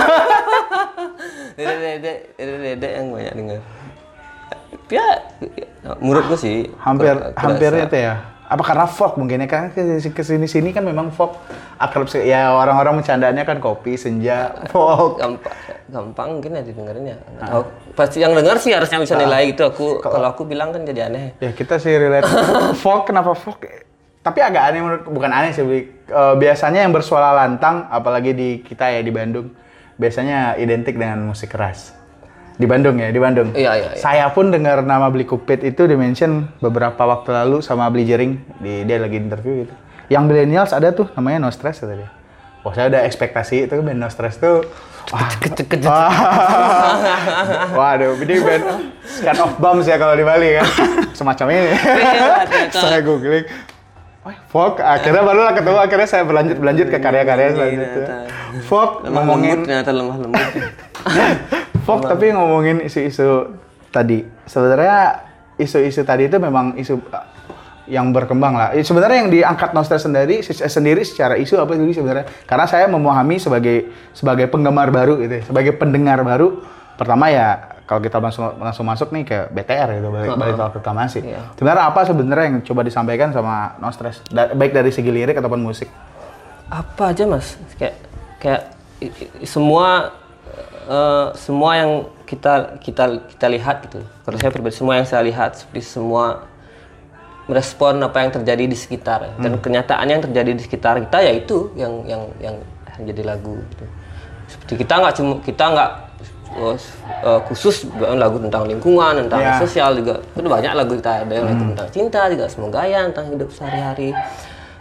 [1.57, 3.61] dedek dedek dedek dedek yang banyak dengar.
[4.85, 5.07] Ya,
[5.41, 5.67] ya,
[5.97, 8.15] menurutku sih hampir kerasa- hampir itu ya.
[8.55, 9.49] Apa karena folk mungkin ya?
[9.51, 11.35] Kan ke sini sini kan memang folk
[11.75, 15.19] akrab se- ya orang-orang bercandanya kan kopi senja folk.
[15.19, 15.55] Gampang
[15.91, 17.17] gampang mungkin ya didengerin ya.
[17.99, 21.35] Pasti yang dengar sih harusnya bisa nilai gitu aku kalau aku bilang kan jadi aneh.
[21.43, 22.31] Ya kita sih relate.
[22.83, 23.67] Folk kenapa folk?
[24.23, 25.67] Tapi agak aneh menurut bukan aneh sih.
[25.67, 29.51] Eh, biasanya yang bersuara lantang apalagi di kita ya di Bandung
[29.95, 31.95] biasanya identik dengan musik keras
[32.55, 33.51] di Bandung ya di Bandung.
[33.51, 33.99] Iya, iya, iya.
[33.99, 38.39] saya pun dengar nama Bli Kupit itu di mention beberapa waktu lalu sama Bli Jering.
[38.63, 39.75] Di dia lagi interview gitu.
[40.07, 42.11] Yang millennials ada tuh namanya No Stress kata dia.
[42.63, 44.63] Wah saya udah ekspektasi itu band No Stress tuh
[45.13, 45.29] wah,
[45.85, 46.09] wah,
[47.77, 48.65] waduh ini band
[49.21, 50.67] kind of bums ya kalau di Bali kan
[51.13, 51.73] semacam ini.
[51.77, 52.79] Ternyata.
[52.79, 53.47] saya googling.
[54.25, 58.07] Wah, folk akhirnya barulah ketemu akhirnya saya berlanjut berlanjut ke karya-karya selanjutnya.
[58.65, 60.53] folk lemah ngomongin lembut ternyata lemah lembut
[61.85, 63.53] Fok tapi ngomongin isu-isu
[63.89, 65.21] tadi sebenarnya
[65.55, 67.25] isu-isu tadi itu memang isu uh,
[67.85, 68.73] yang berkembang lah.
[68.73, 72.25] Eh, Sebenarnya yang diangkat Nostra sendiri se- sendiri secara isu apa sih sebenarnya?
[72.43, 76.65] Karena saya memahami sebagai sebagai penggemar baru gitu, ya, sebagai pendengar baru.
[76.97, 81.21] Pertama ya kalau kita langsung langsung masuk nih ke BTR gitu, balik balik soal reklamasi.
[81.23, 81.41] Iya.
[81.53, 85.93] Sebenarnya apa sebenarnya yang coba disampaikan sama Nostres, Da- baik dari segi lirik ataupun musik?
[86.65, 87.95] apa aja mas kayak
[88.41, 88.63] kayak
[88.99, 90.17] i- i- semua
[90.85, 91.91] eh, semua yang
[92.25, 94.01] kita kita kita lihat gitu.
[94.25, 96.49] Kalau saya pribadi semua yang saya lihat seperti semua
[97.45, 99.37] merespon apa yang terjadi di sekitar.
[99.37, 102.57] Dan kenyataan yang terjadi di sekitar kita ya itu yang yang yang
[102.97, 103.85] menjadi lagu gitu.
[104.49, 105.91] Seperti kita nggak cuma kita nggak
[106.55, 106.77] eh,
[107.29, 109.61] eh, khusus lagu tentang lingkungan tentang Ya.
[109.61, 110.25] sosial juga.
[110.33, 114.17] Itu banyak lagu kita ada yang lagu tentang cinta juga semua gaya tentang hidup sehari-hari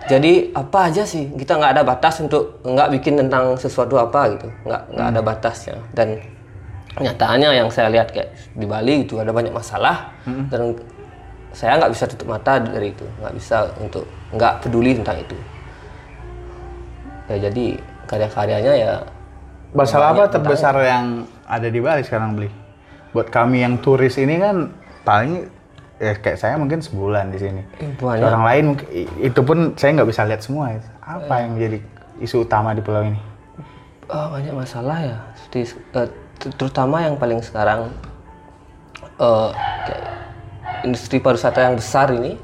[0.09, 1.31] jadi apa aja sih?
[1.31, 4.47] Kita nggak ada batas untuk nggak bikin tentang sesuatu apa gitu.
[4.67, 6.19] Nggak nggak ada batasnya dan
[6.93, 10.11] kenyataannya yang saya lihat kayak di Bali itu ada banyak masalah.
[10.25, 10.75] Dan
[11.53, 13.05] saya nggak bisa tutup mata dari itu.
[13.21, 15.37] Nggak bisa untuk nggak peduli tentang itu.
[17.31, 18.93] Ya jadi karya-karyanya ya
[19.73, 22.49] Masalah apa terbesar yang ada di Bali sekarang beli?
[23.09, 24.69] Buat kami yang turis ini kan
[25.01, 25.49] paling
[26.01, 27.61] ya kayak saya mungkin sebulan di sini.
[28.01, 28.25] Banyak.
[28.25, 28.65] Orang lain
[29.19, 30.73] itu pun saya nggak bisa lihat semua.
[31.03, 31.77] Apa yang jadi
[32.21, 33.19] isu utama di pulau ini?
[34.09, 35.17] Oh, banyak masalah ya.
[35.53, 36.13] Eh, ter-
[36.57, 37.93] terutama yang paling sekarang
[39.17, 40.03] kayak
[40.83, 42.35] industri pariwisata yang besar ini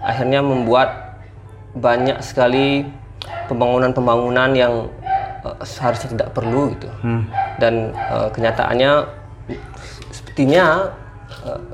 [0.00, 1.20] akhirnya membuat
[1.76, 2.88] banyak sekali
[3.50, 4.74] pembangunan-pembangunan yang
[5.44, 6.88] eh, seharusnya tidak perlu gitu.
[7.60, 8.90] Dan eh, kenyataannya
[10.10, 10.94] sepertinya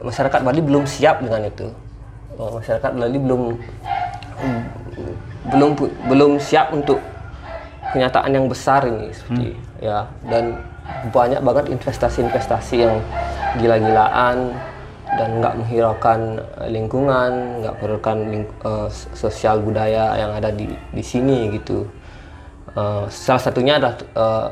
[0.03, 1.67] masyarakat Bali belum siap dengan itu.
[2.37, 3.43] Eh, masyarakat Bali belum
[5.47, 5.71] belum
[6.11, 6.99] belum siap untuk
[7.95, 10.59] kenyataan yang besar ini seperti ya dan
[11.15, 12.99] banyak banget investasi-investasi yang
[13.57, 14.53] gila-gilaan
[15.07, 16.21] dan nggak menghiraukan
[16.61, 18.55] eh, lingkungan, nggak menghiraukan ling-
[18.91, 21.87] s- sosial budaya yang ada di di sini gitu.
[22.75, 24.49] Eh, salah satunya adalah eh,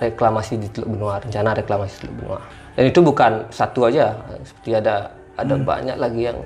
[0.00, 2.40] reklamasi di Teluk Benua, rencana reklamasi di Teluk Benua.
[2.74, 6.38] Dan itu bukan satu aja, seperti ada ada banyak lagi yang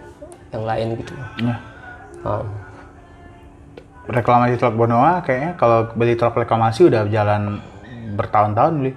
[0.52, 1.12] yang lain gitu.
[1.40, 1.56] Ya.
[2.24, 2.46] Um,
[4.08, 7.60] Reklamasi Teluk Benoa kayaknya kalau beli truk reklamasi udah jalan
[8.16, 8.92] bertahun-tahun beli.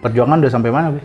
[0.00, 1.04] Perjuangan udah sampai mana beli?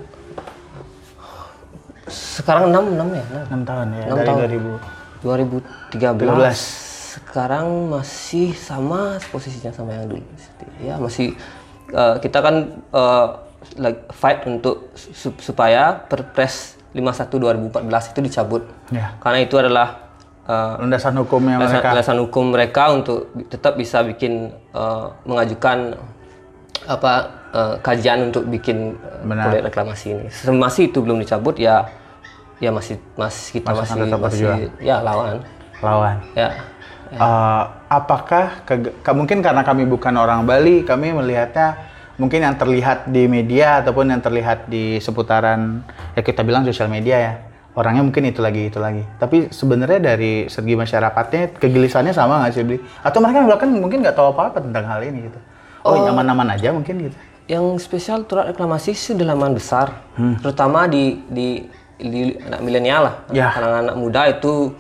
[2.12, 3.64] sekarang 6 6 ya, 6.
[3.64, 4.82] 6 tahun ya Enam dari tahun.
[5.22, 5.94] 2000.
[5.94, 7.16] 2013.
[7.22, 10.26] Sekarang masih sama posisinya sama yang dulu.
[10.82, 11.38] Ya masih
[11.94, 12.56] eh, kita kan
[12.90, 13.51] like,
[14.12, 17.40] fight untuk su- supaya Perpres 51
[17.72, 18.64] 2014 itu dicabut.
[18.90, 19.16] Ya.
[19.18, 20.12] Karena itu adalah
[20.44, 21.88] eh, Landasan hukumnya landasan, mereka.
[21.90, 25.96] landasan hukum mereka untuk tetap bisa bikin eh, mengajukan
[26.84, 27.14] apa
[27.52, 29.48] eh, kajian untuk bikin Benar.
[29.48, 30.26] proyek reklamasi ini.
[30.52, 31.86] Masih itu belum dicabut ya
[32.58, 34.46] ya masih masih kita Masih masih masih
[34.80, 35.42] ya lawan.
[35.80, 36.18] Lawan.
[36.34, 36.50] Ya.
[37.12, 41.76] Eh, apakah ke, ke- mungkin karena kami bukan orang Bali, kami melihatnya
[42.22, 45.82] mungkin yang terlihat di media ataupun yang terlihat di seputaran
[46.14, 47.34] ya kita bilang sosial media ya.
[47.74, 49.02] Orangnya mungkin itu lagi itu lagi.
[49.18, 52.84] Tapi sebenarnya dari segi masyarakatnya kegelisahannya sama nggak sih beli?
[53.02, 55.40] Atau mereka bahkan mungkin nggak tahu apa-apa tentang hal ini gitu.
[55.82, 57.18] Oh, nyaman-nyaman aja mungkin gitu.
[57.48, 60.04] Yang spesial turut reklamasi sudah laman besar,
[60.44, 61.64] terutama di di,
[61.98, 63.50] di anak milenial lah, Ya.
[63.56, 64.76] anak-anak muda itu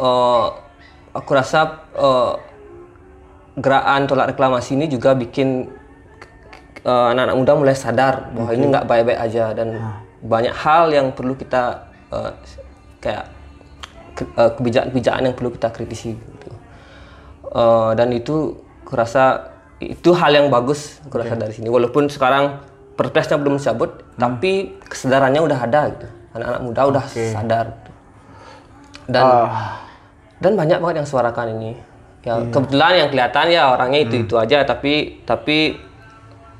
[0.00, 0.44] eh,
[1.12, 2.32] aku rasa eh,
[3.60, 5.70] gerakan tolak reklamasi ini juga bikin
[6.84, 9.68] eh, anak-anak muda mulai sadar bahwa ini nggak baik-baik aja dan
[10.20, 12.30] banyak hal yang perlu kita eh,
[13.00, 13.24] kayak
[14.14, 16.12] ke- eh, kebijakan-kebijakan yang perlu kita kritisi.
[16.12, 16.50] Gitu.
[17.50, 21.68] Eh, dan itu kurasa itu hal yang bagus kurasa dari sini.
[21.68, 22.62] Walaupun sekarang
[22.94, 26.06] perpresnya belum dicabut tapi kesadarannya udah ada gitu.
[26.32, 27.90] Anak-anak muda udah sadar gitu.
[29.06, 29.24] dan
[30.40, 31.70] dan banyak banget yang suarakan ini.
[32.24, 35.76] Ya kebetulan yang kelihatan ya orangnya itu itu aja tapi tapi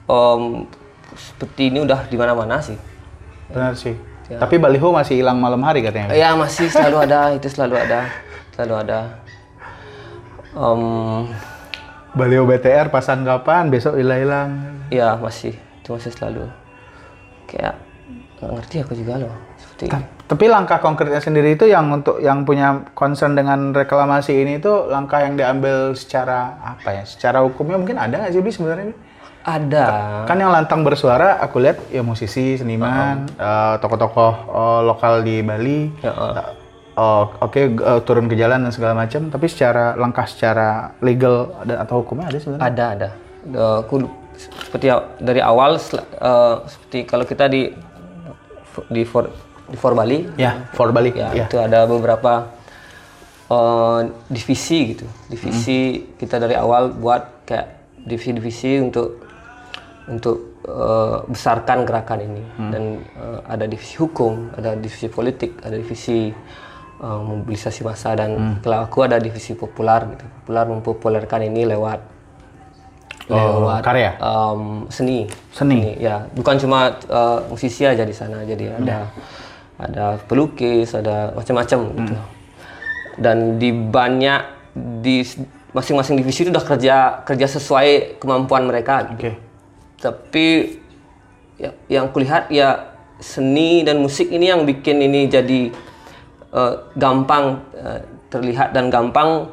[0.05, 0.67] em,
[1.15, 2.77] seperti ini udah di mana-mana sih
[3.45, 3.95] Benar sih.
[4.25, 6.11] Tapi baliho masih hilang malam hari katanya.
[6.11, 8.09] ya masih selalu ada itu selalu ada
[8.53, 8.99] selalu ada
[10.55, 10.83] Em,
[12.15, 13.69] Baliho BTR pasang kapan?
[13.69, 14.79] Besok hilang-hilang.
[14.87, 16.47] Ya masih, itu masih selalu
[17.45, 17.75] kayak
[18.39, 22.43] nggak ngerti aku juga loh seperti Ta- Tapi langkah konkretnya sendiri itu yang untuk yang
[22.43, 27.05] punya concern dengan reklamasi ini itu langkah yang diambil secara apa ya?
[27.05, 28.89] Secara hukumnya mungkin ada nggak sih Bi sebenarnya?
[28.89, 28.95] Bi?
[29.45, 29.87] Ada
[30.25, 35.93] Kan yang lantang bersuara aku lihat ya musisi, seniman, eh, tokoh-tokoh eh, lokal di Bali.
[36.01, 36.33] Ya, uh.
[36.33, 36.45] Eh,
[36.97, 39.29] oh, Oke eh, turun ke jalan dan segala macam.
[39.29, 42.65] Tapi secara langkah secara legal ada atau hukumnya ada sebenarnya?
[42.65, 43.09] ada ada
[43.85, 47.69] aku seperti a- dari awal eh, seperti kalau kita di
[48.89, 49.29] di for
[49.65, 51.13] di for Bali Ya, for Bali.
[51.13, 51.45] ya, Ya.
[51.47, 52.49] itu ada beberapa
[53.47, 57.69] eh, divisi gitu divisi kita dari awal buat kayak
[58.05, 59.24] divisi-divisi untuk
[60.09, 62.45] untuk eh, besarkan gerakan ini.
[62.71, 66.29] Dan eh, ada divisi hukum ada divisi politik ada divisi
[67.01, 70.25] eh, mobilisasi massa dan kalau aku ada divisi populer gitu.
[70.43, 72.15] Populer mempopulerkan ini lewat
[73.25, 74.13] lewat karya?
[74.21, 75.25] em, seni.
[75.49, 75.97] Seni.
[75.97, 76.29] ya.
[76.37, 78.45] Bukan cuma eh, musisi aja di sana.
[78.45, 79.09] Jadi ada
[79.81, 82.15] ada pelukis ada macam-macam gitu.
[83.15, 84.41] Dan di banyak
[85.01, 85.23] di
[85.75, 89.35] masing-masing divisi itu udah kerja kerja sesuai kemampuan mereka gitu.
[89.99, 90.79] Tapi
[91.57, 95.61] ya, yang kulihat ya seni dan musik ini yang bikin ini jadi
[96.53, 99.49] eh, gampang eh, terlihat dan gampang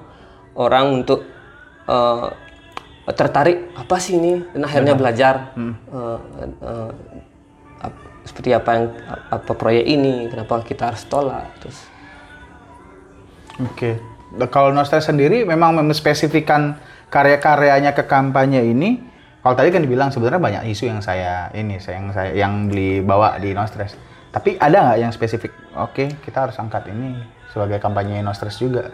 [0.57, 1.23] orang untuk
[1.87, 2.27] eh,
[3.11, 6.19] tertarik apa sih ini dan akhirnya belajar eh,
[6.61, 6.91] eh,
[7.81, 8.85] ap- seperti apa yang
[9.29, 11.89] apa proyek ini kenapa kita harus tolak terus
[13.61, 13.99] Oke.
[14.33, 16.79] Nah, Kalau Nostres sendiri memang memspesifikkan
[17.13, 18.97] karya-karyanya ke kampanye ini.
[19.41, 23.35] Kalau tadi kan dibilang sebenarnya banyak isu yang saya ini, saya yang saya yang dibawa
[23.35, 23.97] di Nostres.
[24.29, 25.49] Tapi ada nggak yang spesifik?
[25.75, 27.17] Oke, kita harus angkat ini
[27.49, 28.93] sebagai kampanye Nostres juga.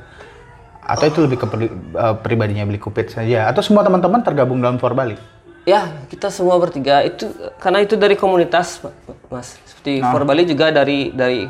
[0.79, 3.45] Atau itu lebih ke pri- eh, pribadinya Beli Kupit saja?
[3.45, 5.19] Atau semua teman-teman tergabung dalam For Bali?
[5.67, 7.27] Ya, kita semua bertiga itu
[7.59, 8.79] karena itu dari komunitas,
[9.27, 9.59] Mas.
[9.67, 11.43] Seperti For Bali juga dari dari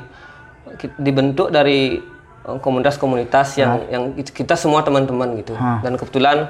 [0.97, 2.01] dibentuk dari
[2.43, 5.53] eh, komunitas-komunitas yang yang it- kita semua teman-teman gitu.
[5.53, 6.49] Dan kebetulan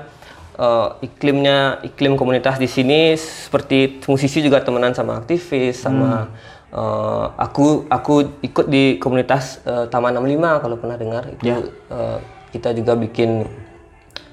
[0.58, 6.28] eh, iklimnya iklim komunitas di sini seperti musisi juga temenan sama aktivis sama
[6.74, 11.24] eh, aku aku ikut di komunitas eh, Taman 65 kalau pernah dengar.
[11.30, 12.18] Itu eh,
[12.52, 13.46] kita juga bikin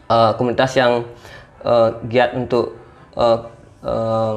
[0.09, 1.05] eh, komunitas yang
[1.63, 2.75] eh, giat untuk
[3.15, 3.39] eh,
[3.85, 4.37] eh,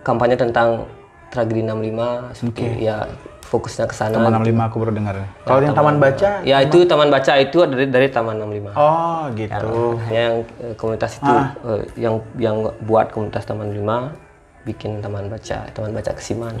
[0.00, 0.88] kampanye tentang
[1.30, 3.06] tragedi 65 seperti ya
[3.50, 4.14] fokusnya ke sana.
[4.14, 5.14] Taman 65 aku baru dengar.
[5.42, 6.30] Kalau yang taman baca?
[6.46, 8.78] Ya itu taman baca itu dari dari Taman 65.
[8.78, 9.98] Oh, gitu.
[10.06, 11.34] Hanya yang eh, komunitas itu
[11.66, 14.30] eh, yang yang buat komunitas Taman 5
[14.70, 16.54] bikin taman baca, taman baca Kesiman.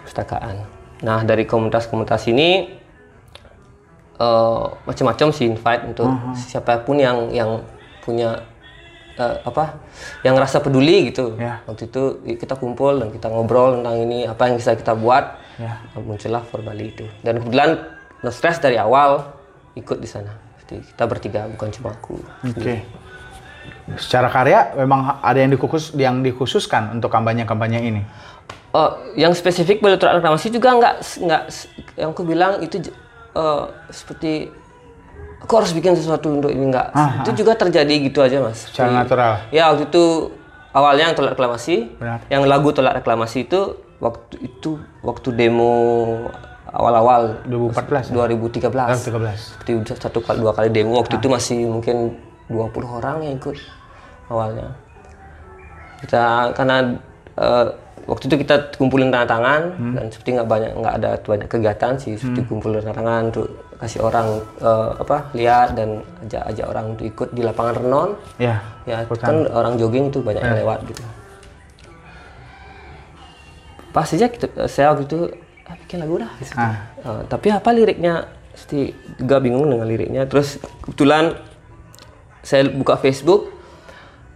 [0.00, 0.62] Perpustakaan.
[1.02, 2.70] Nah, dari komunitas-komunitas ini
[4.14, 6.06] eh, macam-macam sih invite untuk
[6.38, 7.66] siapa pun yang yang
[8.06, 8.46] punya
[9.18, 9.82] eh, apa
[10.22, 11.34] yang rasa peduli gitu.
[11.34, 11.66] Ya.
[11.66, 15.39] Waktu itu kita kumpul dan kita ngobrol tentang ini apa yang bisa kita buat.
[15.60, 15.76] Ya.
[15.94, 17.04] Muncullah for Bali itu.
[17.20, 17.76] Dan kebetulan
[18.24, 19.28] no stress dari awal
[19.76, 20.32] ikut di sana.
[20.64, 22.16] Jadi kita bertiga bukan cuma aku.
[22.48, 22.80] Oke.
[24.00, 28.02] Secara karya memang ada yang dikhusus yang dikhususkan untuk kampanye-kampanye ini.
[28.70, 30.94] Oh, yang spesifik balai surat reklamasi juga nggak
[31.26, 31.42] nggak
[31.98, 32.78] yang aku bilang itu
[33.34, 34.46] eh, seperti
[35.42, 36.94] aku harus bikin sesuatu untuk ini nggak
[37.26, 39.32] itu juga terjadi gitu aja mas Secara natural.
[39.50, 40.30] ya waktu itu
[40.70, 42.22] awalnya yang tolak reklamasi Benar.
[42.30, 45.72] yang lagu tolak reklamasi itu waktu itu waktu demo
[46.66, 48.26] awal-awal 2014 ya?
[48.26, 49.36] 2013 2013.
[49.36, 52.16] seperti udah satu kali dua kali demo waktu itu masih mungkin
[52.48, 53.56] 20 orang yang ikut
[54.26, 54.74] awalnya.
[56.00, 56.76] Kita karena
[57.36, 57.66] eh,
[58.06, 59.62] waktu itu kita kumpulin tanda tangan
[59.94, 64.00] dan seperti nggak banyak nggak ada banyak kegiatan sih seperti kumpulin tanda tangan untuk kasih
[64.00, 64.26] orang
[64.58, 68.60] eh, apa lihat dan ajak ajak orang untuk ikut di lapangan renon Ya.
[68.84, 71.02] ya kan orang jogging itu banyak yang lewat gitu
[73.90, 75.18] pas aja gitu, saya waktu itu
[75.66, 76.54] ah, bikin lagu dah gitu.
[76.54, 76.90] Ah.
[77.02, 78.26] Eh, tapi apa liriknya?
[78.50, 80.26] Pasti juga bingung dengan liriknya.
[80.26, 81.38] Terus kebetulan
[82.42, 83.52] saya buka Facebook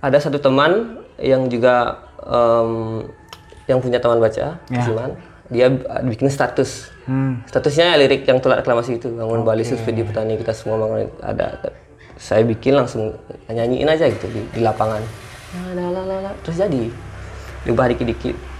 [0.04, 3.04] ada satu teman yang juga em,
[3.66, 5.18] yang punya teman baca Siman.
[5.50, 5.68] Dia
[6.04, 6.88] bikin status.
[7.48, 11.60] Statusnya lirik yang tolak reklamasi itu bangun Bali subsidi petani kita semua bangun ada
[12.16, 13.12] saya bikin langsung
[13.50, 15.02] nyanyiin aja gitu di, di lapangan.
[15.74, 16.30] La, la, la, la.
[16.42, 16.90] terus jadi
[17.62, 18.53] diubah dikit-dikit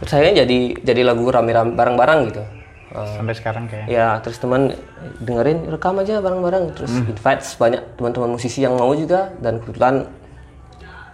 [0.00, 2.42] terus akhirnya jadi jadi lagu rame-rame bareng-bareng gitu
[2.90, 3.86] Eh, Sampai sekarang kayak.
[3.86, 4.74] Ya, terus teman
[5.20, 6.74] dengerin rekam aja bareng-bareng.
[6.74, 10.10] Terus invite banyak teman-teman musisi yang mau juga dan kebetulan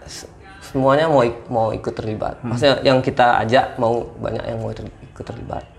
[0.03, 0.25] se-
[0.63, 2.41] semuanya mau ik- mau ikut terlibat.
[2.41, 5.69] Maksudnya yang kita ajak mau banyak yang mau ter- ikut terlibat.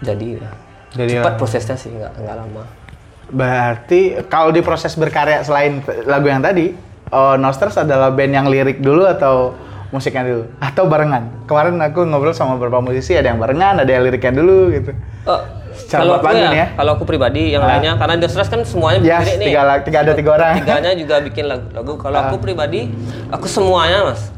[0.00, 0.50] Jadi ya,
[0.92, 2.64] Jadi cepat prosesnya sih nggak nggak lama.
[3.28, 6.70] Berarti kalau di proses berkarya selain lagu yang tadi,
[7.08, 9.58] oh, Nosters adalah band yang lirik dulu atau
[9.90, 10.42] musiknya dulu?
[10.58, 11.46] Atau barengan?
[11.46, 14.90] Kemarin aku ngobrol sama beberapa musisi, ada yang barengan, ada yang liriknya dulu gitu.
[15.26, 16.66] Oh, Secara kalau aku ya, ya?
[16.74, 19.46] kalau aku pribadi yang lainnya karena The Stress kan semuanya Ya, bikin lirik nih.
[19.50, 20.52] tiga, tiga ada tiga orang.
[20.62, 21.66] Tiganya juga bikin lagu.
[21.70, 21.92] lagu.
[21.98, 22.80] Kalau aku pribadi,
[23.28, 24.30] aku semuanya mas.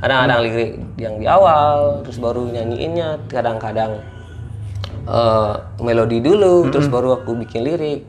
[0.00, 3.20] Kadang-kadang lirik yang di awal, terus baru nyanyiinnya.
[3.28, 4.00] Kadang-kadang
[5.04, 8.02] eh, melodi dulu, terus baru aku bikin lirik.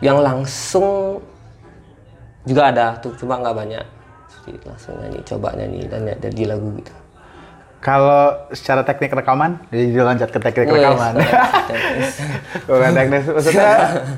[0.00, 0.86] Yang langsung
[2.42, 3.86] juga ada tuh, cuma nggak banyak.
[4.46, 6.92] Jadi langsung nyanyi, coba nyanyi dan jadi lagu gitu.
[7.80, 11.12] Kalau secara teknik rekaman, jadi loncat ke teknik Wes, rekaman.
[12.68, 13.72] Bukan teknis, maksudnya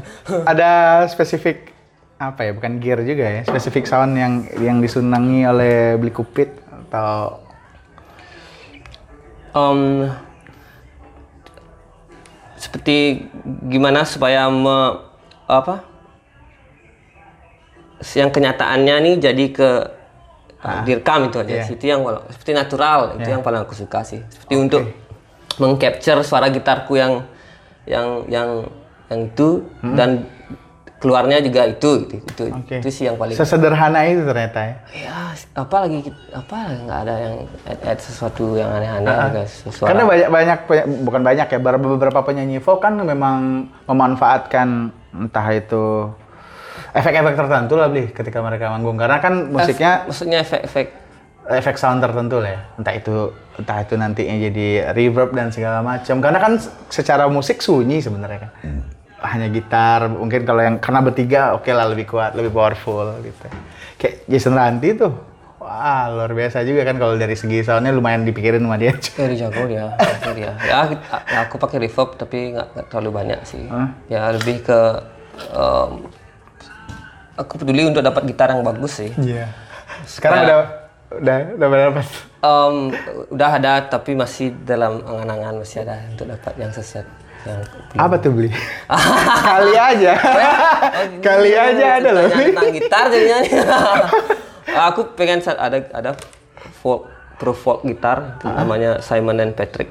[0.50, 0.70] ada
[1.06, 1.70] spesifik
[2.18, 2.50] apa ya?
[2.58, 6.50] Bukan gear juga ya, spesifik sound yang yang disunangi oleh Beli Kupit
[6.90, 7.38] atau
[9.52, 10.08] Em,
[12.56, 13.28] seperti
[13.68, 14.96] gimana supaya me-
[15.44, 15.84] apa
[18.16, 19.70] yang kenyataannya nih jadi ke
[20.62, 21.52] direkam itu aja.
[21.58, 21.64] Iya.
[21.74, 24.22] itu yang seperti natural itu yang paling aku suka sih.
[24.30, 24.82] Seperti untuk
[25.58, 27.26] mengcapture suara gitarku yang
[27.84, 28.48] yang yang
[29.10, 30.24] yang itu dan
[31.02, 32.78] keluarnya juga itu itu itu, Oke.
[32.78, 34.74] itu sih yang paling sesederhana itu ternyata ya.
[34.94, 35.14] ya
[35.58, 35.98] apa lagi
[36.30, 37.34] apa nggak ada yang
[37.66, 40.58] add, add sesuatu yang aneh-aneh guys suara Karena banyak banyak
[41.02, 46.14] bukan banyak ya, beberapa beberapa penyanyi folk kan memang memanfaatkan entah itu
[46.92, 48.96] efek-efek tertentu lah beli ketika mereka manggung.
[49.00, 50.86] Karena kan musiknya maksudnya efek-efek?
[51.42, 52.60] Efek sound tertentu lah ya.
[52.78, 53.16] Entah itu
[53.58, 56.22] entah itu nantinya jadi reverb dan segala macam.
[56.22, 56.52] Karena kan
[56.92, 58.52] secara musik sunyi sebenarnya kan.
[59.22, 63.46] Hanya gitar mungkin kalau yang karena bertiga oke lah lebih kuat lebih powerful gitu.
[63.98, 65.12] Kayak Jason Ranti tuh
[65.62, 68.94] wah luar biasa juga kan kalau dari segi soundnya lumayan dipikirin sama dia.
[68.98, 69.84] Dia jago dia,
[70.18, 70.52] jago dia.
[70.66, 70.78] Ya,
[71.30, 73.66] ya, aku pakai reverb tapi nggak terlalu banyak sih.
[74.10, 74.80] Ya lebih ke
[75.54, 76.06] em,
[77.36, 79.10] aku peduli untuk dapat gitar yang bagus sih.
[79.16, 79.48] Iya.
[80.04, 80.58] Sekarang udah
[81.12, 82.00] udah udah berapa?
[82.42, 82.74] Em,
[83.30, 87.04] udah ada tapi masih dalam angan-angan masih ada untuk dapat yang sesuai
[87.42, 87.60] yang
[88.08, 88.50] Apa tuh beli?
[89.48, 90.12] Kali aja.
[91.20, 92.26] Kali aja ada loh.
[92.30, 93.40] Tentang gitar jadinya.
[94.90, 96.14] aku pengen sa- ada ada
[96.80, 99.90] folk pro folk gitar itu namanya Simon and Patrick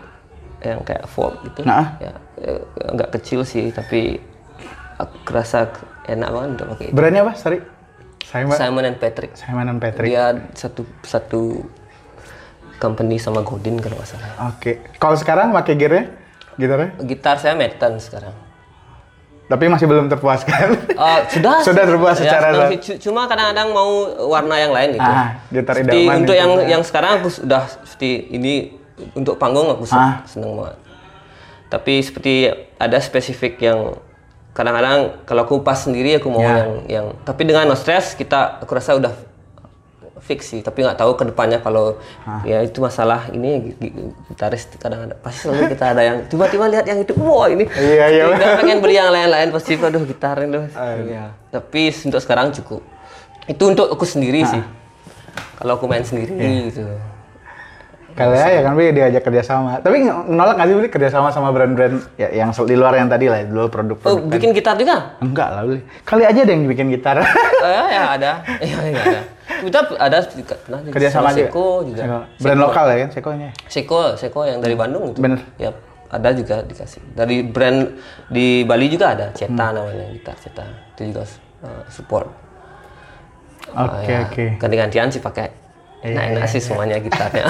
[0.64, 1.68] yang kayak folk gitu.
[1.68, 2.00] Nah.
[2.00, 4.22] Ya, eh, agak kecil sih tapi
[5.02, 5.74] aku kerasa
[6.04, 6.94] enak banget untuk pakai itu.
[6.94, 7.34] Brandnya apa?
[7.36, 7.60] Sorry.
[8.22, 9.32] Simon Simon and Patrick.
[9.34, 10.08] Simon and Patrick.
[10.08, 11.66] Dia satu satu
[12.78, 14.30] company sama Godin kalau nggak salah.
[14.48, 14.82] Oke.
[14.96, 16.04] Kalau sekarang pakai gearnya?
[16.54, 16.90] Gitarnya?
[17.00, 18.34] Gitar saya Metten sekarang.
[19.46, 20.96] Tapi masih belum terpuaskan.
[20.96, 21.60] Oh, sudah.
[21.68, 22.72] Sudah terpuas Ya, secara senang.
[22.80, 23.92] C- Cuma kadang-kadang mau
[24.26, 25.04] warna yang lain gitu.
[25.04, 26.68] Ah, gitar Seperti idaman untuk itu yang ya.
[26.70, 28.54] yang sekarang aku sudah seperti ini
[29.12, 30.24] untuk panggung aku Ah.
[30.24, 30.78] seneng banget.
[31.68, 32.34] Tapi seperti
[32.78, 33.80] ada spesifik yang
[34.52, 36.56] kadang-kadang kalau aku pas sendiri aku mau Ya.
[36.58, 39.16] yang yang tapi dengan no stress kita aku rasa udah
[40.22, 42.44] fix sih tapi nggak tahu ke depannya kalau Ah.
[42.44, 43.96] ya itu masalah ini gi- gi-
[44.30, 48.24] gitaris kadang-kadang pasti selalu kita ada yang tiba-tiba lihat yang itu wah ini Iya, iya.
[48.30, 51.24] Nggak pengen beli yang lain-lain pasti aduh gitar itu Ah, Iya.
[51.50, 52.86] tapi untuk sekarang cukup
[53.48, 54.52] itu untuk aku sendiri Ah.
[54.52, 54.64] sih
[55.58, 56.70] kalau aku main sendiri Iya.
[56.70, 56.84] gitu
[58.12, 59.80] Kali ya kan Bi diajak kerjasama.
[59.80, 59.96] Tapi
[60.28, 63.50] nolak nggak sih Bli kerjasama sama brand-brand ya, yang di luar yang tadi lah, di
[63.50, 64.28] luar oh produk-produk.
[64.28, 65.80] bikin gitar juga Enggak lah Bli.
[66.02, 67.16] Kali aja ada yang bikin gitar.
[67.18, 68.32] Eh, ya ada
[68.62, 69.22] ya, ya ada
[69.62, 71.48] kita ada juga pernah juga kerjasama sama juga.
[71.48, 72.20] Seko juga Seko.
[72.40, 73.50] Brand lokal ya kan Sekonya.
[73.66, 75.40] Seko Seko yang dari Bandung itu Bener.
[75.56, 75.70] ya
[76.08, 77.88] ada juga dikasih dari brand
[78.28, 79.76] di Bali juga ada Ceta Hmm.
[79.78, 81.24] namanya gitar Ceta itu juga
[81.62, 82.28] uh, support
[83.72, 84.46] Oke Ya, oke.
[84.58, 85.48] ganti-gantian sih pakai
[86.02, 87.46] Iya, enak-enak sih semuanya gitarnya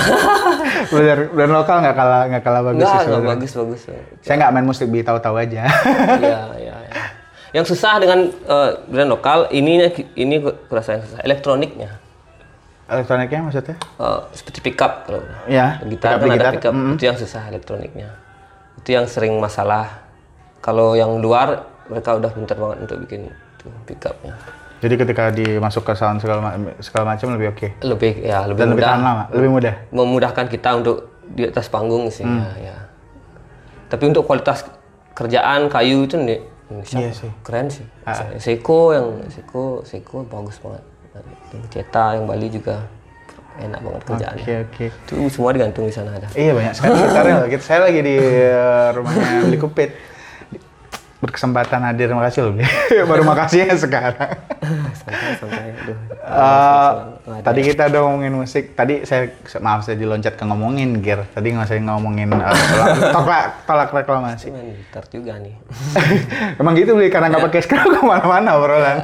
[0.94, 3.30] Bener, brand lokal nggak kalah nggak kalah bagus enggak sebenarnya.
[3.32, 3.82] bagus bagus.
[4.20, 5.72] Saya nggak main musik bi tahu-tahu aja.
[6.20, 6.94] Iya, iya, iya.
[7.56, 9.88] Yang susah dengan eh, brand lokal ininya
[10.20, 11.90] ini gue rasa yang susah elektroniknya.
[12.92, 13.76] Elektroniknya maksudnya?
[13.80, 18.20] Eh, seperti pickup kalau Ya, gitar kan ada pickup itu yang susah elektroniknya.
[18.84, 20.04] Itu yang sering masalah.
[20.60, 24.36] Kalau yang luar mereka udah pintar banget untuk bikin itu, pickupnya.
[24.82, 27.68] Jadi ketika dimasuk ke sound segala, ma- segala macam lebih oke.
[27.80, 28.90] Lebih ya lebih Dan lebih mudah.
[28.90, 29.74] tahan lama, lebih mudah.
[29.92, 32.42] memudahkan kita untuk di atas panggung sih Hmm.
[32.58, 32.76] ya, ya.
[33.88, 34.66] Tapi untuk kualitas
[35.14, 36.42] kerjaan kayu itu nih?
[36.88, 37.28] Iya sih.
[37.42, 37.84] keren sih.
[38.38, 40.82] Seiko yang Seiko Seiko bagus banget.
[41.68, 42.80] Ceta yang Bali juga
[43.58, 44.42] enak banget kerjaannya.
[44.42, 44.86] Oke oke.
[45.06, 46.26] Itu semua digantung di sana ada.
[46.32, 46.96] Iya banyak sekali
[47.30, 47.46] loh.
[47.46, 49.92] Kita- Saya lagi di eh, rumahnya Beli Kupit.
[51.22, 52.54] Berkesempatan hadir, makasih loh.
[52.58, 52.66] Bli.
[53.06, 54.18] Baru makasihnya sekarang.
[54.98, 55.70] Santai santai.
[55.78, 55.98] Aduh.
[56.18, 58.74] Eh, tadi kita udah ngomongin musik.
[58.74, 59.30] Tadi saya
[59.62, 61.30] maaf saya diloncat ke ngomongin gear.
[61.30, 62.42] Tadi nggak saya ngomongin eh,
[63.16, 64.50] tolak, tolak, reklamasi.
[64.50, 65.54] gitar juga nih.
[66.60, 68.98] Emang gitu beli karena nggak pakai sekarang ke mana-mana obrolan.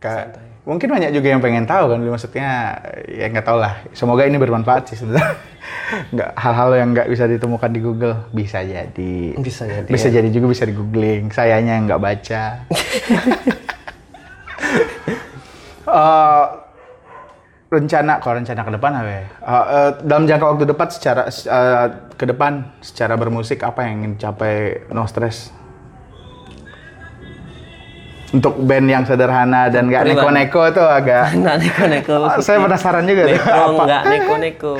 [0.00, 2.76] Ka- mungkin banyak juga yang pengen tahu kan, maksudnya
[3.08, 3.80] ya nggak tahu lah.
[3.96, 5.32] Semoga ini bermanfaat sih sebenarnya.
[6.12, 9.36] Nggak hal-hal yang nggak bisa ditemukan di Google bisa jadi.
[9.40, 11.32] Bisa jadi, Bisa jadi juga bisa di googling.
[11.32, 12.44] Sayanya nggak baca.
[15.88, 16.46] Eh,
[17.72, 19.24] rencana kalau rencana ke depan apa ya?
[19.24, 19.24] Eh,
[19.72, 22.52] eh, dalam jangka waktu depan secara eh, ke depan
[22.84, 25.48] secara bermusik apa yang ingin capai no stress
[28.28, 30.12] untuk band yang sederhana dan Pribadi.
[30.12, 32.14] neko-neko tuh agak Nggak neko-neko.
[32.18, 33.82] Oh, saya penasaran juga Neko apa?
[33.82, 34.72] nggak neko-neko.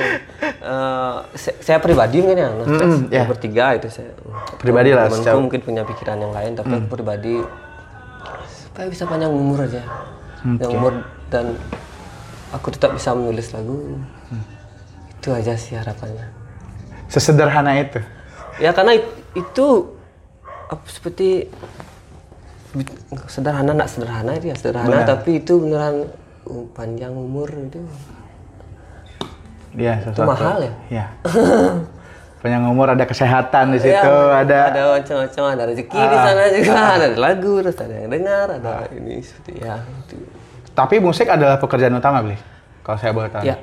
[1.33, 3.23] Se- saya pribadi mungkin ya, nah, Mm-mm, ya.
[3.23, 4.13] bertiga itu saya.
[4.55, 7.41] Pribadi lah, secara- mungkin punya pikiran yang lain, tapi aku pribadi
[8.45, 9.81] supaya bisa panjang umur aja.
[10.39, 10.93] Panjang umur
[11.27, 11.57] dan
[12.51, 13.97] aku tetap bisa menulis lagu.
[15.11, 16.37] Itu aja sih harapannya.
[17.07, 17.97] sesederhana itu
[18.55, 19.89] Ya karena it- itu
[20.67, 21.49] apa, seperti
[23.25, 26.05] sederhana nak sederhana ya sederhana tapi itu beneran
[26.45, 27.81] uh, panjang umur itu.
[29.77, 30.73] Ya itu mahal ya?
[30.89, 31.05] Ya
[32.41, 36.77] panjang umur ada kesehatan di situ Ya, ada ada macam-macam ada rezeki di sana juga
[36.95, 40.15] ada lagu terus ada yang dengar ada ini seperti ya itu.
[40.77, 42.37] Tapi musik adalah pekerjaan utama beli
[42.85, 43.43] kalau saya boleh tahu.
[43.49, 43.57] Ya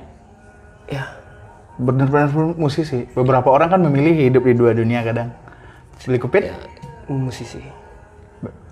[0.91, 1.05] ya
[1.79, 3.07] benar-benar musisi.
[3.15, 5.31] Beberapa orang kan memilih hidup di dua dunia kadang.
[6.03, 6.57] Beli kupit ya
[7.07, 7.86] musisi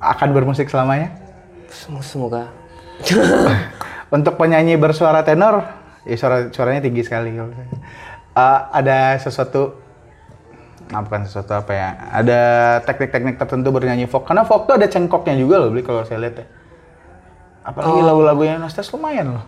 [0.01, 1.15] akan bermusik selamanya?
[1.71, 2.51] Sem- semoga.
[4.15, 5.67] Untuk penyanyi bersuara tenor
[6.07, 7.35] ya suara suaranya tinggi sekali.
[7.35, 9.79] Eh, ada sesuatu
[10.93, 12.41] nah, bukan sesuatu apa ya ada
[12.87, 14.27] teknik-teknik tertentu bernyanyi folk.
[14.27, 16.47] Karena folk tuh ada cengkoknya juga loh beli kalau saya lihat ya.
[17.65, 19.45] Apalagi lagu-lagunya Nostes lumayan loh.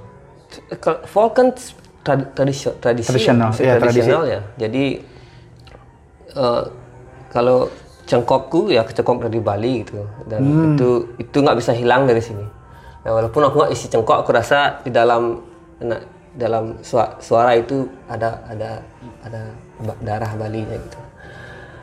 [1.04, 1.52] Folk kan
[2.00, 4.40] trad- tradisi, tradisi Tradisional, iya, tradisional ya.
[4.56, 4.84] Jadi
[6.32, 6.62] eh,
[7.34, 7.68] kalau
[8.06, 10.72] cengkokku ya cengkok dari Bali gitu dan Hmm.
[10.72, 10.88] itu
[11.18, 12.46] itu nggak bisa hilang dari sini.
[13.02, 15.42] Nah, walaupun aku nggak isi cengkok, aku rasa di dalam
[15.78, 16.02] na-
[16.32, 18.82] dalam sua- suara itu ada ada
[19.22, 19.40] ada
[20.00, 20.98] darah Balinya gitu.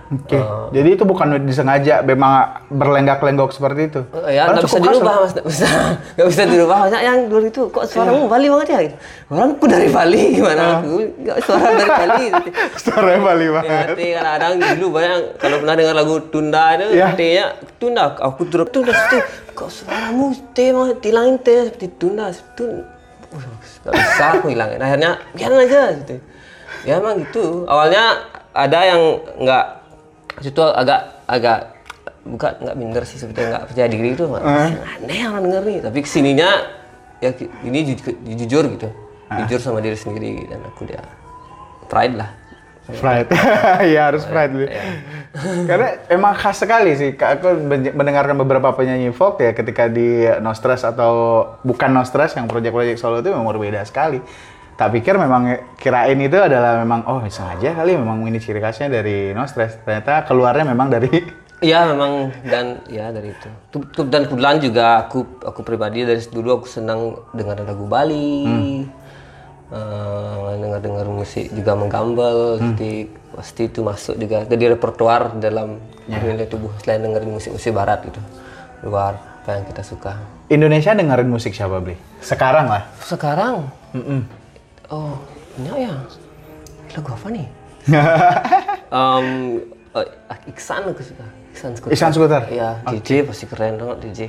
[0.05, 0.35] Oke,
[0.69, 2.31] jadi itu bukan disengaja, memang
[2.67, 4.01] berlenggak-lenggok seperti itu.
[4.21, 5.67] Eh, ya nggak bisa dirubah mas nggak bisa
[6.13, 8.95] nggak bisa dirubah mas yang dulu itu kok suaramu Bali banget ya gitu.
[9.29, 12.49] orang aku dari Bali gimana aku nggak suara dari Bali gitu.
[12.83, 13.85] Suaranya Bali Ya, banget.
[13.89, 17.07] hati kadang-kadang dulu banyak kalau pernah dengar lagu Tunda itu Ya.
[17.13, 17.45] T-nya
[17.75, 19.17] Tunda aku turut Tunda seperti
[19.49, 22.85] kok suaramu T mah tilangin T seperti Tunda Tunda.
[23.81, 26.15] Gak bisa aku hilangin akhirnya biarin aja gitu.
[26.83, 28.21] ya emang gitu awalnya
[28.53, 29.01] ada yang
[29.35, 29.65] nggak
[30.39, 31.59] situ agak agak
[32.23, 36.09] bukan nggak minder sih sebetulnya nggak percaya diri itu aneh orang denger nih tapi ke
[36.09, 36.49] sininya
[37.19, 37.29] ya
[37.63, 38.89] ini ju- jujur gitu
[39.43, 41.03] jujur sama diri sendiri dan aku dia
[41.91, 42.31] pride lah
[42.83, 43.31] Pride.
[43.95, 44.53] Iya harus pride.
[44.59, 44.67] Li.
[45.71, 47.15] Karena emang khas sekali sih.
[47.15, 47.55] Aku
[47.95, 52.99] mendengarkan beberapa penyanyi folk ya ketika di No Stress atau bukan No Stress yang project-project
[52.99, 54.19] solo itu memang berbeda sekali.
[54.73, 59.31] Tak pikir memang kirain itu adalah memang oh sengaja kali memang ini ciri khasnya dari
[59.31, 59.81] No Stress.
[59.85, 61.09] Ternyata keluarnya memang dari
[61.63, 63.47] Iya memang dan ya dari itu.
[64.03, 68.83] Dan kebetulan juga aku aku pribadi dari dulu aku senang dengar lagu Bali,
[69.73, 76.45] Eh, dengar dengar musik juga menggambel, jadi pasti itu masuk juga jadi repertoar dalam nilai
[76.45, 78.21] tubuh selain dengerin musik-musik barat gitu
[78.85, 80.13] luar apa yang kita suka.
[80.53, 81.97] Indonesia dengerin musik siapa beli?
[82.21, 82.85] Sekarang lah.
[83.01, 83.65] Sekarang,
[84.93, 85.17] oh
[85.57, 85.93] banyak ya
[86.93, 87.47] lagu apa nih?
[88.93, 89.27] um,
[89.97, 90.07] eh,
[90.53, 91.25] Iksan aku suka.
[91.53, 91.93] Iksan Skuter.
[91.97, 92.43] Iksan Skuter?
[92.53, 94.21] Iya, DJ pasti keren banget DJ.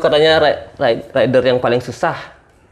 [0.00, 2.16] Katanya ri- ri- rider yang paling susah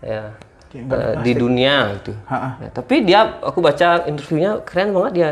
[0.01, 0.33] ya
[0.69, 2.13] eh, di dunia gitu.
[2.25, 2.61] Ha-ha.
[2.61, 5.31] Ya, tapi dia aku baca interviewnya keren banget dia.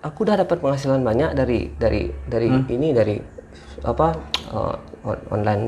[0.00, 2.66] Aku udah dapat penghasilan banyak dari dari dari Hmm.
[2.68, 3.16] ini dari
[3.82, 4.14] apa
[5.02, 5.62] on- online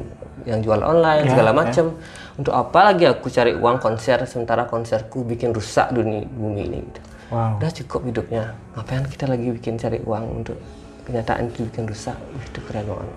[0.45, 1.97] yang jual online Ya, segala macam.
[2.35, 7.01] Untuk apa lagi aku cari uang konser sementara konserku bikin rusak dunia bumi ini gitu.
[7.31, 7.59] Wow.
[7.59, 8.55] Udah cukup hidupnya.
[8.75, 10.59] Ngapain kita lagi bikin cari uang untuk
[11.03, 12.15] kenyataan itu bikin rusak?
[12.45, 13.11] Itu keren banget.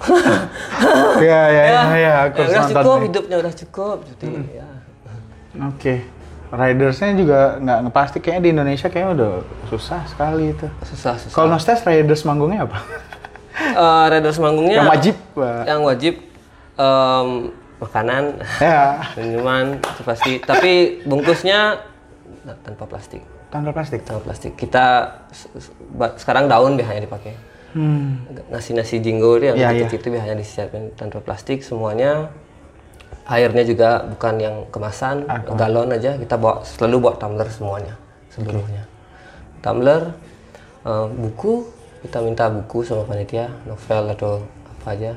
[0.00, 3.04] Iya, iya, iya, ya, aku Ya, udah cukup nih.
[3.06, 4.68] hidupnya udah cukup jadi ya.
[5.66, 5.94] Oke.
[6.50, 9.32] Ridersnya juga nggak ngepasti kayaknya di Indonesia kayaknya udah
[9.68, 10.66] susah sekali itu.
[10.82, 11.30] susah susah.
[11.30, 12.78] Kalau Nostes Riders manggungnya apa?
[13.60, 15.62] Eh, Raiders manggungnya Yang wajib, Pak.
[15.64, 16.14] yang wajib
[16.74, 17.28] em,
[17.76, 18.22] makanan
[18.58, 18.82] ya,
[19.16, 20.72] minuman itu pasti tapi
[21.02, 21.76] bungkusnya
[22.60, 24.00] tanpa plastik tanpa plastik.
[24.02, 25.12] tanpa plastik kita
[26.16, 27.36] sekarang daun biasanya dipakai
[27.70, 28.26] Hmm.
[28.50, 32.34] nasi nasi jinggo itu yang Iya, kecil itu biasanya disiapin tanpa plastik semuanya.
[33.30, 35.22] Airnya juga bukan yang kemasan
[35.54, 36.18] galon aja.
[36.18, 37.94] Kita bawa selalu bawa tumbler semuanya
[38.34, 38.84] seluruhnya.
[39.62, 40.02] Tumbler
[40.82, 41.66] eh, buku
[42.02, 44.32] kita minta buku sama panitia novel atau
[44.80, 45.12] apa aja.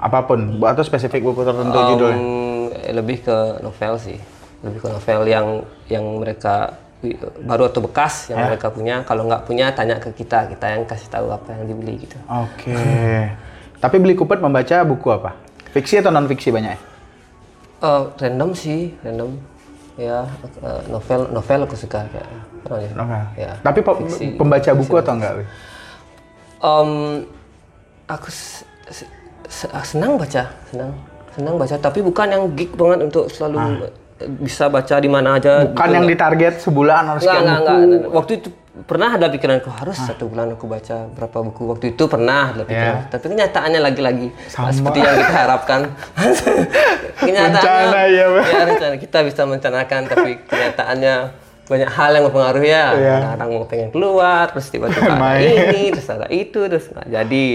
[0.00, 2.18] Apa pun, atau spesifik buku tertentu Um, judulnya.
[2.88, 4.16] eh, lebih ke novel sih.
[4.64, 5.46] Lebih ke novel yang
[5.92, 6.72] yang mereka
[7.40, 11.08] baru atau bekas yang mereka punya kalau nggak punya tanya ke kita kita yang kasih
[11.08, 12.76] tahu apa yang dibeli gitu Oke.
[13.80, 15.32] Tapi beli kupet membaca buku apa?
[15.72, 16.76] Fiksi atau non fiksi banyak?
[16.76, 16.78] ya?
[17.80, 19.40] Eh, random sih random
[19.96, 20.28] ya
[20.60, 22.28] eh, novel novel aku suka kayak?
[22.92, 23.24] Novel.
[23.40, 24.36] ya Tapi pe- fiksi.
[24.36, 25.32] pembaca buku atau enggak?
[26.60, 26.90] Em,
[28.04, 28.28] aku
[29.80, 30.92] senang baca senang
[31.32, 35.64] senang baca tapi bukan yang geek banget untuk selalu eh, bisa baca di mana aja
[35.66, 37.84] Bukan yang ditarget sebulan harus Enggak, sekian enggak, buku.
[37.86, 38.10] enggak.
[38.12, 38.48] Waktu itu
[38.80, 41.62] pernah ada pikiranku harus satu bulan aku baca berapa buku.
[41.66, 43.08] Waktu itu pernah ada pikiran.
[43.08, 44.28] Tapi kenyataannya lagi-lagi
[44.70, 45.80] seperti yang kita harapkan.
[47.18, 48.94] kenyataannya Rencana, ya, ya, rencana.
[48.96, 51.14] Kita bisa merencanakan tapi kenyataannya
[51.66, 52.86] banyak hal yang mempengaruhi ya.
[52.92, 53.16] Iya.
[53.30, 57.48] Kadang mau pengen keluar, terus tiba-tiba ada ini, terus ada itu, terus nggak jadi.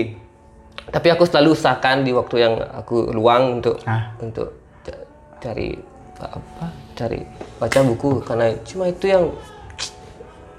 [0.85, 4.13] Tapi aku selalu usahakan di waktu yang aku luang untuk Ah.
[4.17, 5.03] untuk ca-
[5.41, 5.75] cari
[6.17, 9.23] apa cari baca buku karena cuma itu yang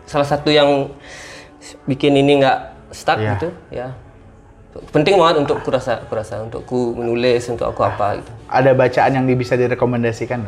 [0.05, 0.91] salah satu yang
[1.85, 2.59] bikin ini nggak
[2.93, 3.31] stuck Iya.
[3.35, 3.89] gitu ya
[4.93, 9.25] penting banget untuk kurasa kurasa untuk ku menulis untuk aku apa gitu Ada bacaan yang
[9.33, 10.45] bisa direkomendasikan?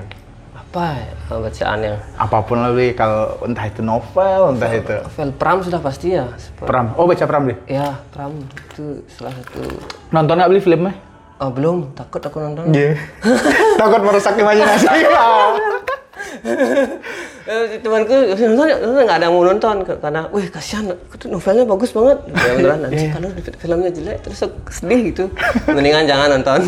[0.52, 2.92] Apa ya, bacaan yang Apa pun Wi.
[2.92, 6.28] kalau entah itu novel, entah itu novel Pram sudah pasti ya
[6.60, 6.92] Pram.
[6.94, 7.56] Oh, baca Pram deh.
[7.64, 9.64] ya Pram itu salah satu
[10.12, 10.92] Nonton nggak beli filmnya?
[11.38, 12.98] Oh, belum takut aku nonton Iya.
[13.80, 14.86] Takut merusak imajinasi.
[17.48, 20.84] Eh, temanku nonton nonton nggak ada yang mau nonton karena, wih kasihan,
[21.32, 22.20] novelnya bagus banget.
[22.28, 25.24] Ya beneran nanti kalau di- filmnya jelek terus sedih gitu.
[25.64, 26.60] Mendingan jangan nonton.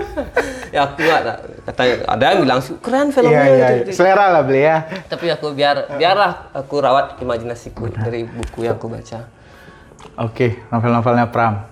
[0.76, 1.22] ya aku nggak
[1.64, 3.40] kata ada yang bilang "Sih, keren filmnya.
[3.40, 3.68] Iya, iya.
[3.80, 4.04] gitu, gitu.
[4.04, 4.84] Selera lah beli ya.
[5.08, 9.24] Tapi aku biar biarlah aku rawat imajinasiku dari buku yang aku baca.
[10.20, 11.71] Oke, novel-novelnya Pram.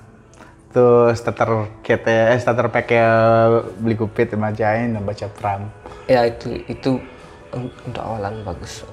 [0.71, 3.11] Tuh starter kit eh starter pack ya
[3.75, 5.66] beli kupit bacain baca Pram.
[6.07, 7.03] Ya itu itu
[7.51, 8.87] un- untuk awalan bagus.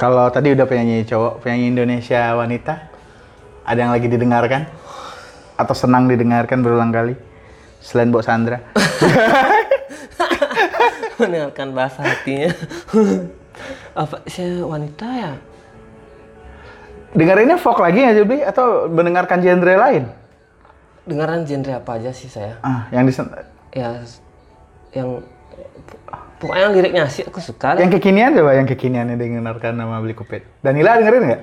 [0.00, 2.88] Kalau tadi udah penyanyi cowok, penyanyi Indonesia wanita,
[3.62, 4.64] ada yang lagi didengarkan?
[5.60, 7.14] Atau senang didengarkan berulang kali?
[7.84, 8.64] Selain Mbok Sandra.
[11.20, 12.50] Mendengarkan bahasa hatinya.
[14.00, 15.32] Apa saya wanita ya?
[17.12, 18.38] Dengerinnya folk lagi nggak Jubli?
[18.40, 20.21] Atau mendengarkan genre lain?
[21.02, 22.58] Dengaran genre apa aja sih saya?
[22.62, 23.12] Ah, yang di
[23.72, 23.98] ya
[24.92, 25.08] yang
[26.38, 30.14] pokoknya yang liriknya sih aku suka yang kekinian coba yang kekinian yang didengarkan nama beli
[30.14, 30.46] kupit.
[30.62, 31.42] Danila dengerin nggak?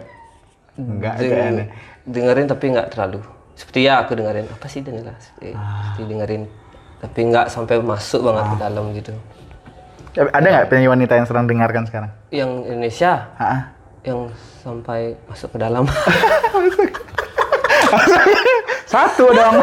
[0.80, 1.70] Enggak, Deng-
[2.08, 3.20] dengerin tapi nggak terlalu.
[3.60, 4.48] Seperti ya aku dengerin.
[4.48, 5.12] Apa sih Danila?
[5.20, 6.44] Seperti, seperti dengerin
[7.00, 9.14] tapi nggak sampai masuk banget ke dalam gitu.
[10.16, 12.12] Ada nggak penyanyi wanita yang sedang dengarkan sekarang?
[12.32, 13.28] yang Indonesia?
[13.36, 13.72] Ah,
[14.08, 14.32] yang
[14.64, 15.84] sampai masuk ke dalam
[18.94, 19.56] satu dong.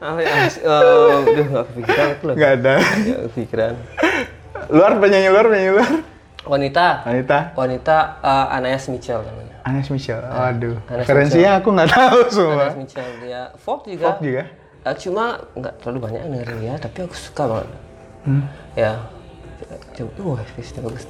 [0.00, 0.68] ah, ya, eh,
[1.24, 2.74] aduh nggak kepikiran aku loh Nggak ada.
[2.78, 3.74] nggak kepikiran
[4.70, 5.90] Luar penyanyi luar penyanyi luar.
[6.40, 7.38] wanita Wanita.
[7.54, 10.24] wanita eh, Anais Mitchell namanya Anes Michelle.
[10.24, 10.76] Waduh.
[10.88, 12.64] Anes Referensinya aku nggak tahu semua.
[12.64, 14.42] Anais Mitchell dia folk juga Folk juga.
[14.80, 17.68] Eh, cuma nggak terlalu banyak dengerin dia tapi aku suka banget
[18.20, 18.44] Hmm.
[18.76, 19.00] ya
[19.96, 21.08] coba wah bagus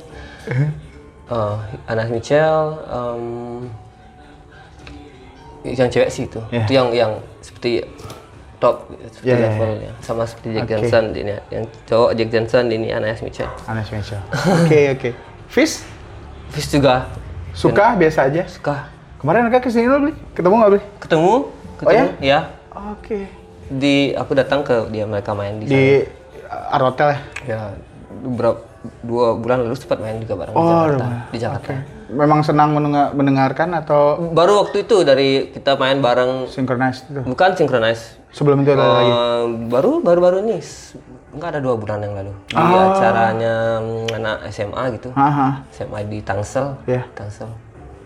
[1.31, 1.57] uh,
[1.87, 3.67] Anna Mitchell um,
[5.65, 6.65] yang cewek sih itu Yeah.
[6.67, 7.85] itu yang yang seperti
[8.61, 10.73] top seperti Yeah, yeah, levelnya sama seperti Jack Oke.
[10.77, 14.25] Johnson ini yang cowok Jack Johnson ini Anna Mitchell Anes Michelle.
[14.65, 15.11] Oke oke.
[15.49, 15.85] Fish
[16.51, 17.07] Fis juga
[17.55, 18.43] suka biasa aja.
[18.51, 20.83] suka Kemarin kakak ke sini lo beli, ketemu nggak beli?
[20.97, 21.33] ketemu
[21.81, 22.05] Oh ya?
[22.21, 22.41] Ya.
[22.73, 23.29] Oke.
[23.69, 25.77] Di aku datang ke dia mereka main di, sana.
[25.77, 25.85] Di
[26.49, 27.19] Art Hotel ya?
[27.45, 27.61] Ya,
[28.25, 28.70] beberapa
[29.01, 30.97] dua bulan lalu sempat main juga bareng di Oh, Jakarta.
[30.97, 31.21] udah.
[31.29, 31.73] Di Jakarta.
[32.11, 34.01] Memang senang mendengar- mendengarkan atau
[34.31, 37.21] Baru waktu itu dari kita main bareng synchronize itu?
[37.23, 38.17] bukan synchronize.
[38.31, 39.11] Sebelum itu ada lagi?
[39.11, 40.59] Eh, baru baru baru ini
[41.31, 42.91] enggak ada dua bulan yang lalu di Ah.
[42.91, 45.63] acaranya mm, anak SMA gitu Haha.
[45.71, 47.05] SMA di Tangsel Iya.
[47.13, 47.51] Tangsel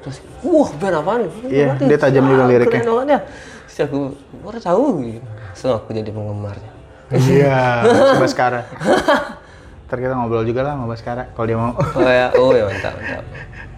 [0.01, 1.33] terus wah band apaan nih?
[1.47, 2.77] Iya, dia tajam juga ah, liriknya.
[2.77, 3.20] keren banget ya
[3.64, 4.01] terus aku
[4.39, 5.20] baru tahu gitu
[5.55, 6.70] so aku jadi penggemarnya
[7.09, 8.61] Iya, si Baskara.
[9.85, 11.72] Ntar kita ngobrol juga lah sama Baskara kalau dia mau.
[11.76, 13.24] oh ya oh ya mantap mantap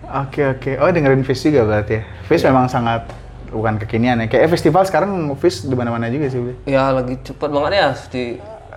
[0.07, 0.71] Oke oke.
[0.79, 2.03] Oh dengerin Fish juga berarti ya.
[2.31, 3.11] Fish memang sangat
[3.51, 4.27] bukan kekinian ya.
[4.31, 6.39] Kayak festival sekarang Fish di mana-mana juga sih.
[6.63, 8.25] Ya lagi cepet banget ya di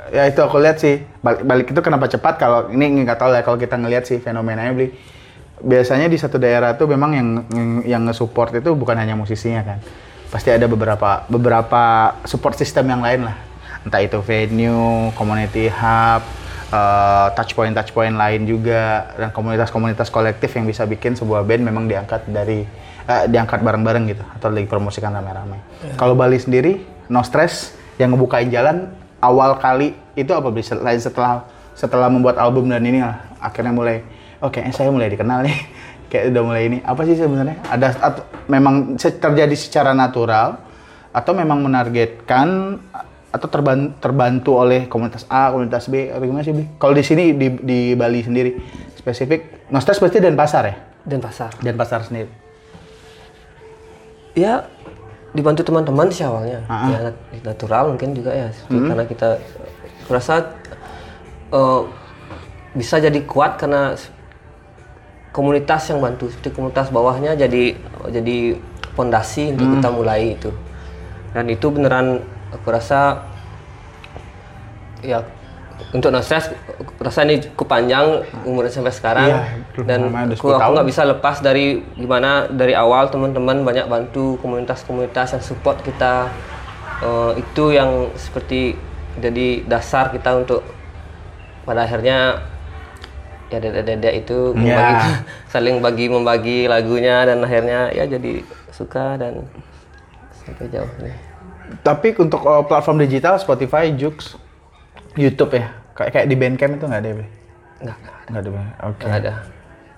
[0.10, 1.06] Ya itu aku lihat sih.
[1.22, 4.74] Balik, balik itu kenapa cepat kalau ini nggak tahu lah kalau kita ngelihat sih fenomenanya
[4.74, 4.90] beli.
[5.62, 9.78] Biasanya di satu daerah tuh memang yang yang, yang nge-support itu bukan hanya musisinya kan.
[10.34, 13.38] Pasti ada beberapa beberapa support system yang lain lah.
[13.86, 16.26] Entah itu venue, community hub,
[16.70, 19.14] eh, touch point touch point lain juga.
[19.18, 22.64] Dan komunitas-komunitas kolektif yang bisa bikin sebuah band memang diangkat dari
[23.10, 24.24] eh, diangkat bareng-bareng gitu.
[24.38, 25.60] Atau lagi promosikan rame-rame.
[25.98, 27.76] Kalau Bali sendiri no stress.
[28.00, 30.64] Yang ngebukain jalan awal kali itu apa Bli?
[30.64, 31.44] selain setelah
[31.76, 33.28] setelah membuat album dan ini lah.
[33.44, 34.08] Akhirnya mulai
[34.40, 35.58] oke saya mulai dikenal nih.
[36.10, 36.78] Kayak udah mulai ini.
[36.88, 37.60] Apa sih sebenarnya?
[37.68, 40.58] Ada atau memang terjadi secara natural
[41.10, 42.80] atau memang menargetkan
[43.30, 46.66] atau terban- terbantu oleh komunitas A, komunitas B, atau gimana sih, Bli?
[46.76, 48.58] Kalau di sini di, di Bali sendiri
[48.94, 50.76] spesifik, Nostres berarti dan pasar ya?
[51.00, 52.30] dan pasar Dan pasar sendiri.
[54.34, 54.66] ya
[55.30, 59.30] dibantu teman-teman sih awalnya Ah, ya nat- natural mungkin juga ya seperti karena kita
[60.06, 60.54] kurasa
[61.50, 61.82] eh,
[62.72, 63.94] bisa jadi kuat karena
[65.30, 67.78] komunitas yang bantu seperti komunitas bawahnya jadi
[68.08, 68.58] jadi
[68.92, 70.50] pondasi untuk kita mulai itu
[71.32, 73.24] dan itu beneran aku rasa
[75.00, 75.24] ya
[75.96, 79.40] untuk Nostres aku rasa ini cukup panjang umurnya sampai sekarang Iya,
[79.88, 85.40] dan aku 10 aku nggak bisa lepas dari gimana dari awal teman-teman banyak bantu komunitas-komunitas
[85.40, 86.28] yang support kita
[87.00, 88.76] Eh, itu yang seperti
[89.24, 90.68] jadi dasar kita untuk
[91.64, 92.44] pada akhirnya
[93.48, 94.60] ya dedek-dedek itu Iya.
[94.60, 95.10] membagi,
[95.56, 98.44] saling bagi membagi lagunya dan akhirnya ya jadi
[98.76, 99.48] suka dan
[100.44, 101.16] sampai jauh nih.
[101.86, 104.36] Tapi untuk uh, platform digital, Spotify, Joox,
[105.14, 107.28] YouTube ya, kayak kayak di Bandcamp itu nggak ada ya?
[107.80, 107.98] Nggak,
[108.30, 108.50] nggak ada.
[108.90, 109.04] Oke.
[109.06, 109.34] Nggak ada.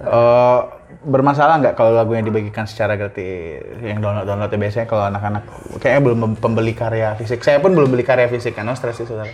[0.01, 0.59] Eh,
[1.05, 5.45] bermasalah nggak kalau lagunya dibagikan secara gratis yang download download biasanya kalau anak-anak
[5.77, 9.05] kayaknya belum pembeli karya fisik saya pun belum beli karya fisik kan no stress sih
[9.05, 9.29] saudara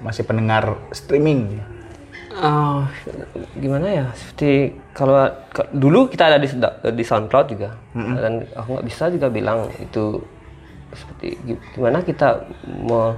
[0.00, 1.60] masih pendengar streaming
[2.36, 2.84] Oh,
[3.56, 4.06] gimana ya?
[4.12, 5.24] Seperti kalau
[5.72, 6.44] dulu kita ada di
[6.92, 10.20] di SoundCloud juga, dan aku nggak bisa juga bilang itu
[10.96, 13.16] seperti gi- gimana kita me-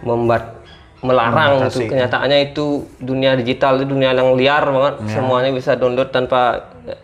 [0.00, 0.64] membuat
[1.00, 1.34] melarang
[1.66, 1.88] itu.
[1.88, 4.94] kenyataannya itu dunia digital itu dunia yang liar banget.
[5.08, 6.94] Semuanya bisa download tanpa ya,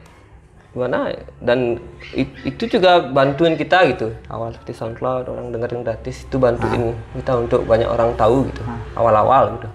[0.71, 1.11] gimana?
[1.39, 1.83] Dan
[2.13, 4.15] it- itu juga bantuin kita gitu.
[4.27, 8.63] Awal seperti SoundCloud orang dengerin gratis itu bantuin kita untuk banyak orang tahu gitu.
[8.95, 9.69] Awal-awal gitu.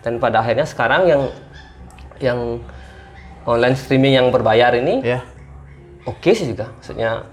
[0.00, 1.22] Dan pada akhirnya sekarang yang
[2.20, 2.62] yang
[3.42, 5.18] online streaming yang berbayar ini ya.
[6.04, 6.70] oke sih juga.
[6.78, 7.26] Maksudnya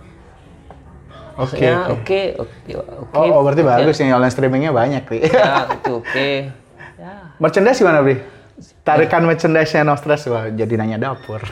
[1.37, 2.21] oke oke.
[2.39, 2.71] oke
[3.15, 6.29] oh, oh, berarti bagus nih online streamingnya banyak nih ya itu oke
[6.99, 8.15] ya merchandise gimana Bri?
[8.85, 11.41] tarikan merchandise-nya no stress wah jadi nanya dapur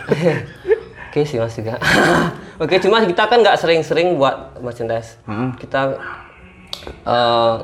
[1.09, 1.73] Oke sih mas juga.
[2.61, 5.17] Oke cuma kita kan nggak sering-sering buat merchandise.
[5.57, 5.97] Kita
[6.85, 7.55] eh,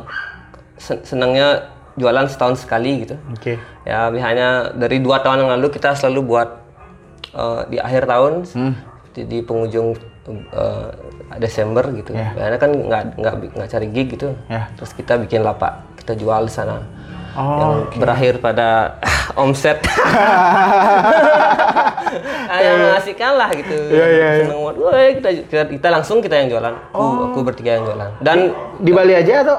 [0.82, 3.16] sen- senangnya jualan setahun sekali gitu.
[3.30, 3.54] oke
[3.86, 6.50] Ya biasanya dari dua tahun yang lalu kita selalu buat
[7.38, 8.50] eh, di akhir tahun
[9.14, 9.94] di, di penghujung
[10.32, 10.90] eh,
[11.38, 12.14] Desember gitu.
[12.14, 12.34] Ya.
[12.34, 14.34] Biasanya kan nggak nggak nggak cari gig gitu.
[14.50, 14.70] Ya.
[14.78, 16.82] Terus kita bikin lapak kita jual di sana.
[17.36, 18.96] Oh, yang berakhir pada
[19.44, 19.84] omset
[22.56, 23.76] yang mengasihkan lah gitu.
[23.92, 24.46] Iya, iya, iya.
[24.48, 24.76] Seneng banget.
[24.80, 26.74] Woi, kita, kita kita langsung kita yang jualan.
[26.96, 27.28] Aku, Oh.
[27.32, 28.10] aku bertiga yang jualan.
[28.24, 28.38] Dan
[28.80, 29.58] di Bali aja atau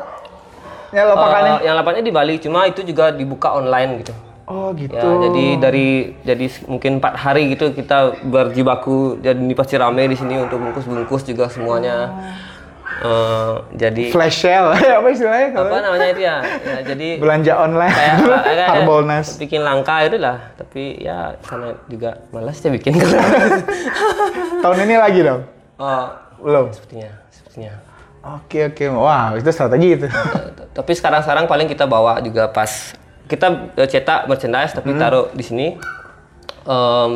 [0.89, 4.17] ya lopakannya eh, yang lapaknya di Bali, cuma itu juga dibuka online gitu.
[4.47, 4.95] Oh gitu.
[4.95, 5.89] Ya, jadi dari
[6.23, 11.27] jadi mungkin empat hari gitu kita berjibaku jadi ini pasti rame di sini untuk bungkus-bungkus
[11.27, 12.15] juga semuanya.
[12.97, 14.73] Eh, jadi flash sale.
[14.99, 15.53] Apa istilahnya?
[15.53, 16.37] Kalau apa namanya itu ya?
[16.41, 17.93] Ya jadi belanja online.
[17.93, 18.17] kayak
[18.49, 19.27] kayak Harbolnas.
[19.37, 20.57] bikin langka itu lah.
[20.57, 22.97] Tapi ya karena juga malas ya bikin.
[24.65, 25.45] Tahun ini lagi dong?
[25.77, 26.09] Oh,
[26.41, 26.73] belum?
[26.73, 27.75] Sepertinya, sepertinya.
[28.25, 28.85] oke oke.
[28.97, 30.07] Wah itu strategi itu.
[30.73, 35.67] Tapi sekarang-sekarang paling kita bawa juga pas kita eh, cetak merchandise tapi taruh di sini.
[36.67, 37.13] Em,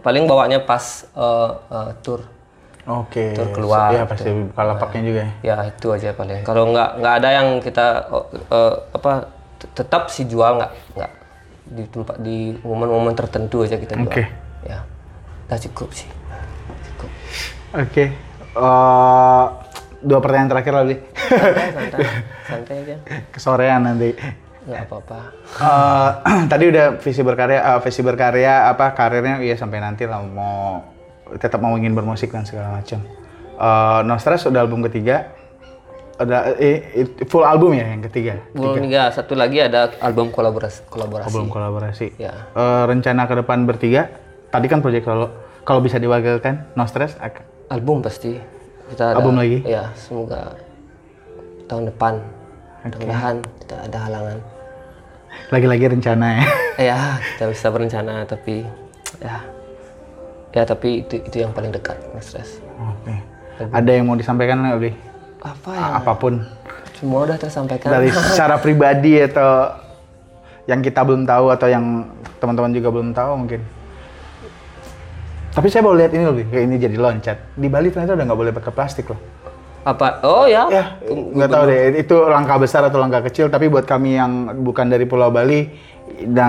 [0.00, 2.20] paling bawanya pas eh, eh, tour.
[2.84, 3.32] Oke.
[3.32, 5.32] Tur keluar, Iya pasti buka lapaknya juga ya.
[5.40, 7.86] ya itu aja paling kalau nggak nggak ada yang kita
[8.52, 9.32] eh, apa
[9.72, 11.12] tetap si jual nggak nggak
[11.64, 14.28] di tempat di momen-momen tertentu aja kita jual Oke.
[14.68, 14.84] ya
[15.48, 16.04] udah cukup sih
[16.92, 17.10] cukup
[17.80, 18.04] Oke.
[18.52, 19.44] Eh,
[20.04, 20.96] dua pertanyaan terakhir lah, Bli.
[21.00, 22.00] santai santai
[22.44, 22.96] santai aja
[23.32, 24.12] Kesorean nanti.
[24.64, 25.20] Nggak apa-apa.
[25.60, 26.10] Eh,
[26.52, 30.80] tadi udah visi berkarya, eh, visi berkarya apa karirnya ya sampai nanti lah mau
[31.36, 33.00] tetap mau ingin bermusik dan segala macam.
[33.54, 35.36] Eh, no Stress udah album ketiga,
[36.16, 38.40] ada eh, full album ya yang ketiga.
[38.56, 39.12] belum tiga.
[39.12, 41.28] satu lagi ada album kolaborasi kolaborasi.
[41.28, 42.06] Album kolaborasi.
[42.16, 42.50] ya.
[42.56, 44.08] Eh, rencana ke depan bertiga,
[44.48, 45.28] tadi kan proyek kalau
[45.64, 47.16] kalau bisa diwakilkan, No Stress
[47.68, 48.56] album pasti.
[48.84, 49.64] Kita ada, Album lagi?
[49.64, 50.60] ya semoga
[51.72, 52.20] tahun depan
[52.84, 54.38] mudah-mudahan tidak ada halangan
[55.52, 56.44] lagi-lagi rencana ya.
[56.90, 56.98] ya
[57.34, 58.66] kita bisa berencana tapi
[59.22, 59.42] ya
[60.54, 63.14] ya tapi itu itu yang paling dekat Mas Stres Oke.
[63.54, 64.92] Ada yang mau disampaikan nggak, Bli?
[65.44, 66.42] apa ya Apa pun
[66.96, 69.76] semua udah tersampaikan dari secara pribadi atau
[70.64, 72.08] yang kita belum tahu atau yang
[72.40, 73.60] teman-teman juga belum tahu mungkin.
[75.54, 77.38] Tapi saya baru lihat ini lebih kayak ini jadi loncat.
[77.54, 79.20] Di Bali ternyata udah nggak boleh pakai plastik loh.
[79.84, 81.80] Apa oh ya, Ya, nggak tahu deh.
[82.00, 83.46] Itu langkah besar atau langkah kecil.
[83.46, 84.32] Tapi buat kami yang
[84.64, 85.68] bukan dari Pulau Bali,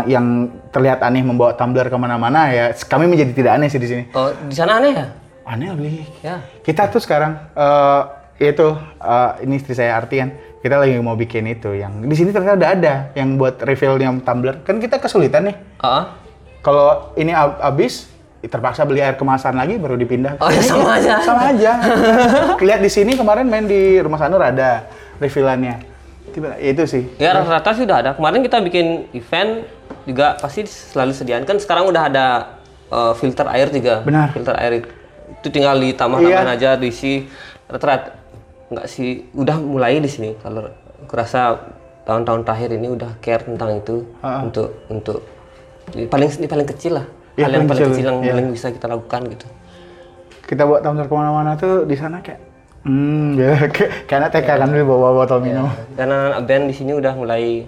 [0.06, 0.26] yang
[0.72, 4.04] terlihat aneh membawa tumbler ke mana-mana ya, kami menjadi tidak aneh sih di sini.
[4.12, 5.06] oh di sana aneh ya
[5.46, 6.08] Aneh lebih.
[6.20, 8.02] ya Kita tuh sekarang eh
[8.42, 8.68] itu
[8.98, 10.32] eh, ini istri saya Artian.
[10.60, 14.66] Kita lagi mau bikin itu yang di sini ternyata udah ada yang buat refillnya tumbler.
[14.66, 15.56] Kan kita kesulitan nih.
[15.80, 16.18] ah
[16.60, 18.10] Kalau ini ab- habis
[18.46, 20.38] terpaksa beli air kemasan lagi baru dipindah.
[20.38, 21.14] Oh, ya sama aja.
[21.22, 21.72] Sama aja.
[22.68, 24.86] Lihat di sini kemarin main di Rumah Sanur ada
[25.18, 25.82] refillannya.
[26.30, 27.04] Tiba ya itu sih.
[27.16, 29.64] ya rata-rata sih udah ada kemarin kita bikin event
[30.04, 32.26] juga pasti selalu sediaan kan sekarang udah ada
[32.88, 34.36] eh, filter air juga Benar.
[34.36, 34.84] filter air
[35.32, 36.56] itu tinggal ditambah-tambahin Iya.
[36.60, 37.24] aja diisi
[37.66, 38.20] rata-rata
[38.68, 40.68] nggak sih udah mulai di sini kalau
[41.08, 41.56] kerasa
[42.04, 44.04] tahun-tahun terakhir ini udah care tentang itu
[44.44, 45.24] untuk untuk
[45.94, 47.06] ini paling ini paling kecil lah
[47.36, 48.32] Iya, hal yang paling kecil, yang iya.
[48.32, 49.48] paling bisa kita lakukan gitu
[50.46, 52.40] Kita bawa tumbler ke mana-mana tuh di sana kayak
[52.86, 55.66] hmm ya kayak karena TK kan dulu bawa botol minum.
[55.98, 57.66] dan anak-anak band di sini udah mulai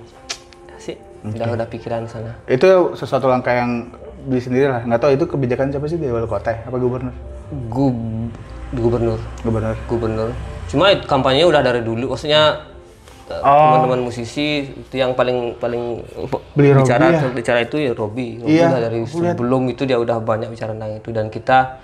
[0.77, 0.93] sih
[1.25, 3.89] udah udah pikiran sana Itu sesuatu langkah yang
[4.27, 4.81] di sendiri lah.
[4.85, 6.59] Nggak tahu itu kebijakan siapa sih di wali kota ya?
[6.67, 7.15] apa gubernur?
[7.71, 7.95] Gub
[8.75, 9.75] gubernur Gubernur.
[9.87, 10.29] gubernur
[10.67, 12.59] cuma kampanye udah dari dulu maksudnya
[13.27, 13.43] Oh.
[13.43, 15.99] teman-teman musisi itu yang paling paling
[16.55, 17.19] Beli Robby bicara ya?
[17.27, 18.39] bicara itu ya Robi.
[18.39, 21.09] Iya, udah dari sebelum itu dia udah banyak bicara tentang itu.
[21.11, 21.75] Dan kita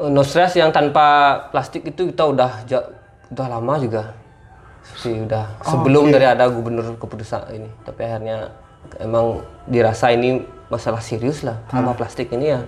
[0.00, 2.64] eh, no stress yang tanpa plastik itu kita udah
[3.36, 4.16] udah lama juga.
[4.96, 7.68] Sih udah Oh, sebelum dari ada gubernur keputusan ini.
[7.84, 8.48] Tapi akhirnya
[8.96, 10.40] emang dirasa ini
[10.72, 12.64] masalah serius lah sama plastik ini ya.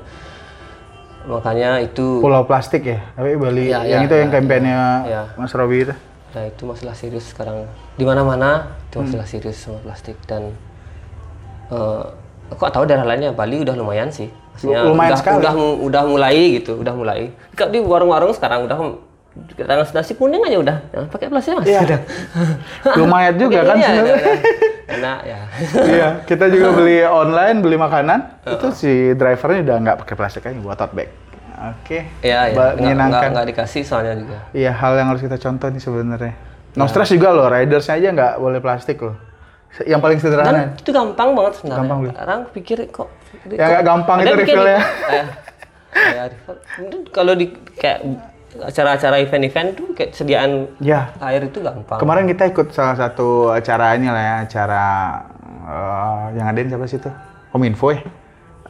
[1.29, 4.75] Makanya itu Pulau plastik ya, tapi Bali Iya, yang iya, itu yang iya, kampanye
[5.09, 5.23] iya.
[5.37, 5.95] Mas Robi itu.
[6.29, 7.65] Nah itu masalah serius sekarang
[7.97, 10.53] di mana-mana itu masalah serius sama plastik dan
[11.73, 12.05] eh
[12.49, 14.29] kok tahu daerah lainnya Bali udah lumayan sih.
[14.57, 15.37] Maksudnya Lumayan udah, sekali.
[15.41, 15.53] udah
[15.85, 17.31] udah mulai gitu, udah mulai.
[17.55, 18.77] Kalau di warung-warung sekarang udah
[19.55, 21.67] kita nasi kuning aja udah, jangan pakai plastik mas.
[21.69, 21.81] Iya.
[21.87, 22.01] Udah.
[22.99, 24.03] Lumayan juga kan Iya, sebenarnya.
[24.03, 24.67] udah, udah.
[24.89, 25.41] Enak ya.
[25.95, 28.19] iya, kita juga beli online, beli makanan,
[28.49, 31.09] itu si drivernya udah nggak pakai plastik aja buat tote bag.
[31.61, 31.99] Oke.
[32.21, 32.55] Iya, iya.
[32.55, 33.29] Nggak, menyenangkan.
[33.33, 34.39] nggak dikasih soalnya juga.
[34.53, 36.35] Iya, hal yang harus kita contoh nih sebenarnya.
[36.73, 36.89] No Nah.
[36.89, 39.17] stress juga loh, ridersnya aja nggak boleh plastik loh.
[39.83, 40.51] Yang paling sederhana.
[40.51, 41.81] Dan itu gampang banget sebenarnya.
[41.83, 42.11] Gampang, Bli.
[42.15, 43.09] Orang pikir kok
[43.51, 44.79] Ya, nggak gampang ada itu refill-nya.
[45.11, 45.27] eh,
[45.91, 46.57] kayak refill.
[46.81, 47.99] Itu kalau di kayak
[48.59, 51.99] acara-acara event-event tuh kayak sediaan Ya, air itu gampang.
[51.99, 54.85] kemarin kita ikut salah satu acara ini lah ya, acara
[55.65, 57.11] eh, yang ngadain siapa sih itu?
[57.49, 58.01] Kominfo ya.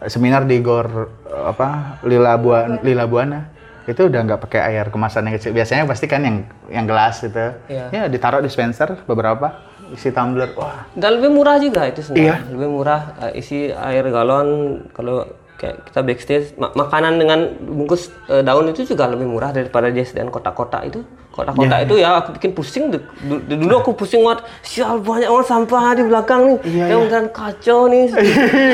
[0.06, 3.40] Seminar di Gor apa Lila Buana, Lila Buana.
[3.88, 5.50] Itu udah nggak pakai air kemasan yang kecil.
[5.50, 6.36] Biasanya pasti kan yang
[6.68, 7.40] yang gelas itu.
[7.66, 7.88] Iya.
[7.88, 10.52] Ya ditaruh dispenser beberapa isi tumbler.
[10.54, 12.44] Wah, Dan lebih murah juga itu sebenarnya.
[12.44, 12.52] Iya.
[12.52, 14.48] Lebih murah eh, isi air galon
[14.92, 15.24] kalau
[15.56, 20.04] kayak kita backstage ma- makanan dengan bungkus eh, daun itu juga lebih murah daripada dia
[20.04, 21.00] sediaan kotak-kotak itu.
[21.38, 22.84] Kotak-kotak Iya, itu ya aku bikin pusing.
[22.90, 24.42] Du- du- Dulu aku pusing banget.
[24.60, 26.56] Sial banyak banget sampah di belakang nih.
[26.66, 28.10] Iya, yang beneran kacau nih.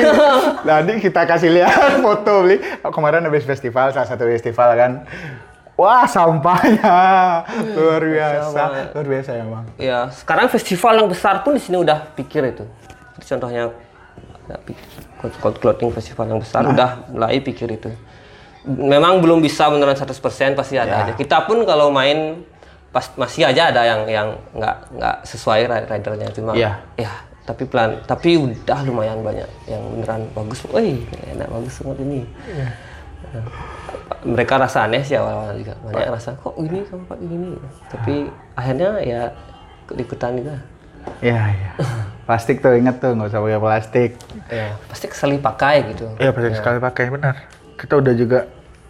[0.65, 1.71] Tadi kita kasih lihat
[2.03, 4.91] foto beli kemarin habis festival salah satu festival kan.
[5.75, 6.95] Wah sampahnya
[7.75, 8.61] luar biasa,
[8.95, 9.65] luar biasa ya bang.
[9.75, 12.63] Ya, sekarang festival yang besar pun di sini udah pikir itu.
[13.19, 13.69] Contohnya
[15.19, 17.91] cloth- clothing festival yang besar udah mulai pikir itu.
[18.65, 20.15] Memang belum bisa beneran 100%
[20.55, 21.13] pasti ada aja.
[21.13, 22.41] Kita pun kalau main
[22.95, 26.79] pas masih aja ada yang yang nggak nggak sesuai ri- ridernya cuma Iya.
[26.95, 27.11] ya
[27.43, 30.63] tapi pelan tapi udah lumayan banyak yang beneran bagus.
[30.67, 32.19] Wih, enak bagus banget ini.
[34.23, 37.49] mereka rasa aneh sih awal-awal juga banyak rasa kok gini kamu pakai gini
[37.85, 38.15] tapi
[38.55, 39.21] akhirnya ya
[39.93, 40.55] ikutan juga
[41.21, 41.69] Iya, iya.
[42.25, 44.11] Plastik tuh inget tuh, nggak usah pakai plastik.
[44.49, 47.35] ya pasti sekali pakai gitu Iya, plastik sekali pakai, benar.
[47.77, 48.39] Kita udah juga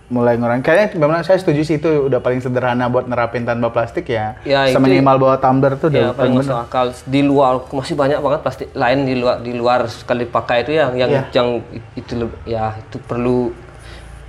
[0.05, 0.61] mulai ngurangin.
[0.61, 4.37] Kayaknya memang saya setuju sih itu udah paling sederhana buat nerapin tanpa plastik ya.
[4.45, 8.39] Ya, Seminimal bawa tumbler tuh ya udah paling masuk akal di luar masih banyak banget
[8.41, 11.21] plastik lain di luar di luar sekali pakai itu yang yang Iya.
[11.33, 11.47] yang
[11.95, 12.13] itu
[12.45, 13.49] ya itu perlu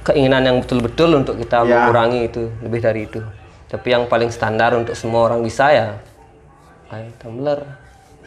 [0.01, 1.85] keinginan yang betul-betul untuk kita Ya.
[1.85, 3.21] mengurangi itu lebih dari itu
[3.67, 5.99] tapi yang paling standar untuk semua orang bisa ya
[6.87, 7.59] kayak tumbler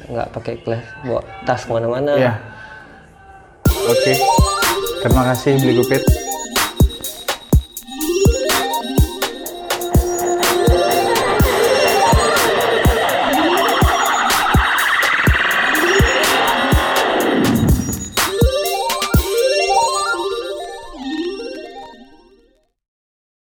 [0.05, 2.33] nggak pakai gelas bawa tas ke mana-mana Iya.
[3.89, 4.13] Oke.
[5.01, 6.28] Terima kasih beli kupit.